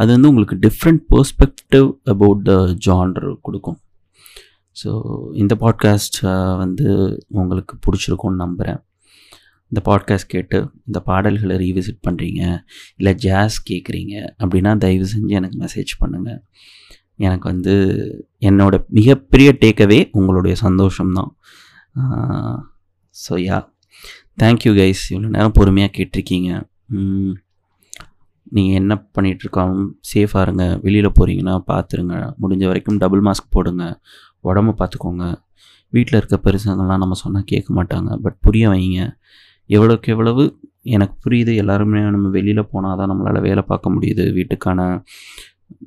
அது 0.00 0.08
வந்து 0.14 0.28
உங்களுக்கு 0.28 0.56
different 0.66 1.02
perspective 1.12 1.88
about 2.12 2.42
the 2.48 2.54
genre 2.86 3.30
கொடுக்கும். 3.46 3.78
ஸோ 4.76 4.90
இந்த 5.42 5.54
பாட்காஸ்ட் 5.62 6.18
வந்து 6.62 6.86
உங்களுக்கு 7.40 7.74
பிடிச்சிருக்கும்னு 7.84 8.42
நம்புகிறேன் 8.44 8.80
இந்த 9.70 9.80
பாட்காஸ்ட் 9.88 10.32
கேட்டு 10.34 10.58
இந்த 10.86 10.98
பாடல்களை 11.00 11.54
ரீவிசிட் 11.56 12.04
பண்ணுறீங்க 12.06 12.42
இல்லை 12.96 13.12
ஜாஸ் 13.14 13.56
கேட்குறீங்க 13.70 14.14
அப்படின்னா 14.42 14.72
தயவு 14.84 15.06
செஞ்சு 15.14 15.34
எனக்கு 15.40 15.58
மெசேஜ் 15.64 15.92
பண்ணுங்கள் 16.00 16.40
எனக்கு 17.26 17.46
வந்து 17.52 17.74
என்னோட 18.48 18.74
மிகப்பெரிய 18.88 19.50
டேக்கவே 19.60 19.98
உங்களுடைய 20.18 20.54
சந்தோஷம்தான். 20.62 21.30
ஸோ 23.14 23.34
யா 23.46 23.58
தேங்க்யூ 24.42 24.72
கைஸ் 24.80 25.02
இவ்வளோ 25.10 25.28
நேரம் 25.36 25.56
பொறுமையாக 25.58 25.92
கேட்டிருக்கீங்க. 25.98 26.50
நீங்கள் 28.56 28.78
என்ன 28.80 28.94
பண்ணிகிட்ருக்காலும் 29.14 29.86
சேஃபாக 30.10 30.44
இருங்க. 30.46 30.64
வெளியில் 30.82 31.16
போகிறீங்கன்னா 31.18 31.54
பார்த்துருங்க 31.70 32.16
முடிஞ்ச 32.42 32.64
வரைக்கும் 32.70 33.00
டபுள் 33.02 33.22
மாஸ்க் 33.28 33.54
போடுங்க. 33.56 33.84
உடம்ப 34.48 34.74
பார்த்துக்கோங்க 34.80 35.24
வீட்டில் 35.92 36.18
இருக்க 36.20 36.36
பெருசங்கள்லாம் 36.46 37.02
நம்ம 37.04 37.16
சொன்னால் 37.22 37.48
கேட்க 37.52 37.68
மாட்டாங்க. 37.78 38.10
பட் 38.24 38.38
புரிய 38.40 38.64
வைங்க. 38.68 39.00
எவ்வளோக்கு 39.70 40.08
எவ்வளவு? 40.14 40.44
எனக்கு 40.96 41.14
புரியுது. 41.24 41.52
எல்லாருமே 41.62 42.00
நம்ம 42.16 42.28
வெளியில் 42.36 42.68
போனால் 42.72 42.98
தான் 43.00 43.10
நம்மளால் 43.12 43.40
வேலை 43.48 43.62
பார்க்க 43.70 43.94
முடியுது. 43.96 44.24
வீட்டுக்கான 44.38 44.80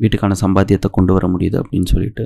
வீட்டுக்கான 0.01 0.35
சம்பாத்தியத்தை 0.43 0.89
கொண்டு 0.97 1.11
வர 1.17 1.25
முடியுது 1.33 1.57
அப்படின்னு 1.61 1.89
சொல்லிட்டு. 1.93 2.23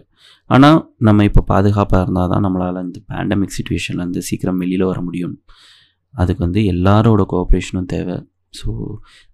ஆனால் 0.50 0.78
நம்ம 1.08 1.24
இப்போ 1.30 1.42
பாதுகாப்பாக 1.52 2.04
இருந்தால் 2.06 2.32
தான் 2.34 2.44
நம்மளால் 2.46 2.80
இந்த 2.88 3.00
பேண்டமிக் 3.12 3.56
சுச்சுவேஷன்லேருந்து 3.58 4.22
சீக்கிரம் 4.30 4.62
வெளியில் 4.64 4.86
வர 4.92 5.00
முடியும். 5.08 5.36
அதுக்கு 6.14 6.42
வந்து 6.48 6.62
எல்லாரோட 6.74 7.22
கோஆப்ரேஷனும் 7.34 7.90
தேவை. 7.94 8.18
ஸோ 8.60 8.68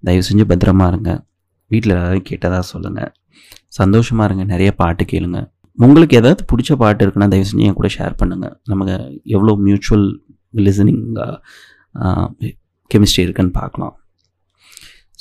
தயவு 0.04 0.26
செஞ்சு 0.30 0.46
பத்திரமா 0.52 0.86
இருங்க. 0.92 1.12
வீட்டில் 1.72 1.96
எல்லாரும் 1.96 2.28
கேட்டதாக 2.30 2.66
சொல்லுங்கள் 2.74 3.12
சந்தோஷமாக 3.80 4.28
இருங்க. 4.30 4.44
நிறைய 4.54 4.70
பாட்டு 4.82 5.04
கேளுங்க. 5.14 5.40
உங்களுக்கு 5.78 6.16
ஏதாவது 6.22 6.44
பிடிச்ச 6.52 6.72
பாட்டு 6.84 7.04
இருக்குன்னா 7.06 7.28
தயவு 7.34 7.48
செஞ்சு 7.50 7.66
என் 7.70 7.80
கூட 7.80 7.90
ஷேர் 7.98 8.16
பண்ணுங்கள் 8.22 8.56
நமக்கு 8.72 8.96
எவ்வளோ 9.36 9.54
மியூச்சுவல் 9.68 10.08
லிசனிங்காக 10.68 11.36
கெமிஸ்ட்ரி 12.92 13.26
இருக்குன்னு 13.26 13.52
பார்க்கலாம். 13.52 13.96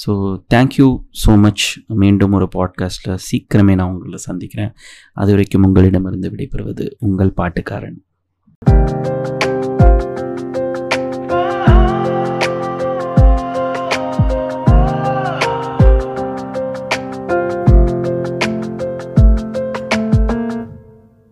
ஸோ 0.07 0.12
தேங்க்யூ 0.54 0.88
ஸோ 1.22 1.38
மச் 1.38 1.64
மீண்டும் 1.87 2.33
ஒரு 2.33 2.48
பாட்காஸ்ட்டில் 2.57 3.22
சீக்கிரமே 3.28 3.74
நான் 3.74 3.90
உங்களை 3.92 4.18
சந்திக்கிறேன். 4.18 4.72
அது 5.12 5.31
வரைக்கும் 5.31 5.62
உங்களிடமிருந்து 5.62 6.31
விடைபெறுவது 6.31 6.87
உங்கள் 6.98 7.37
பாட்டுக்காரன். 7.37 7.98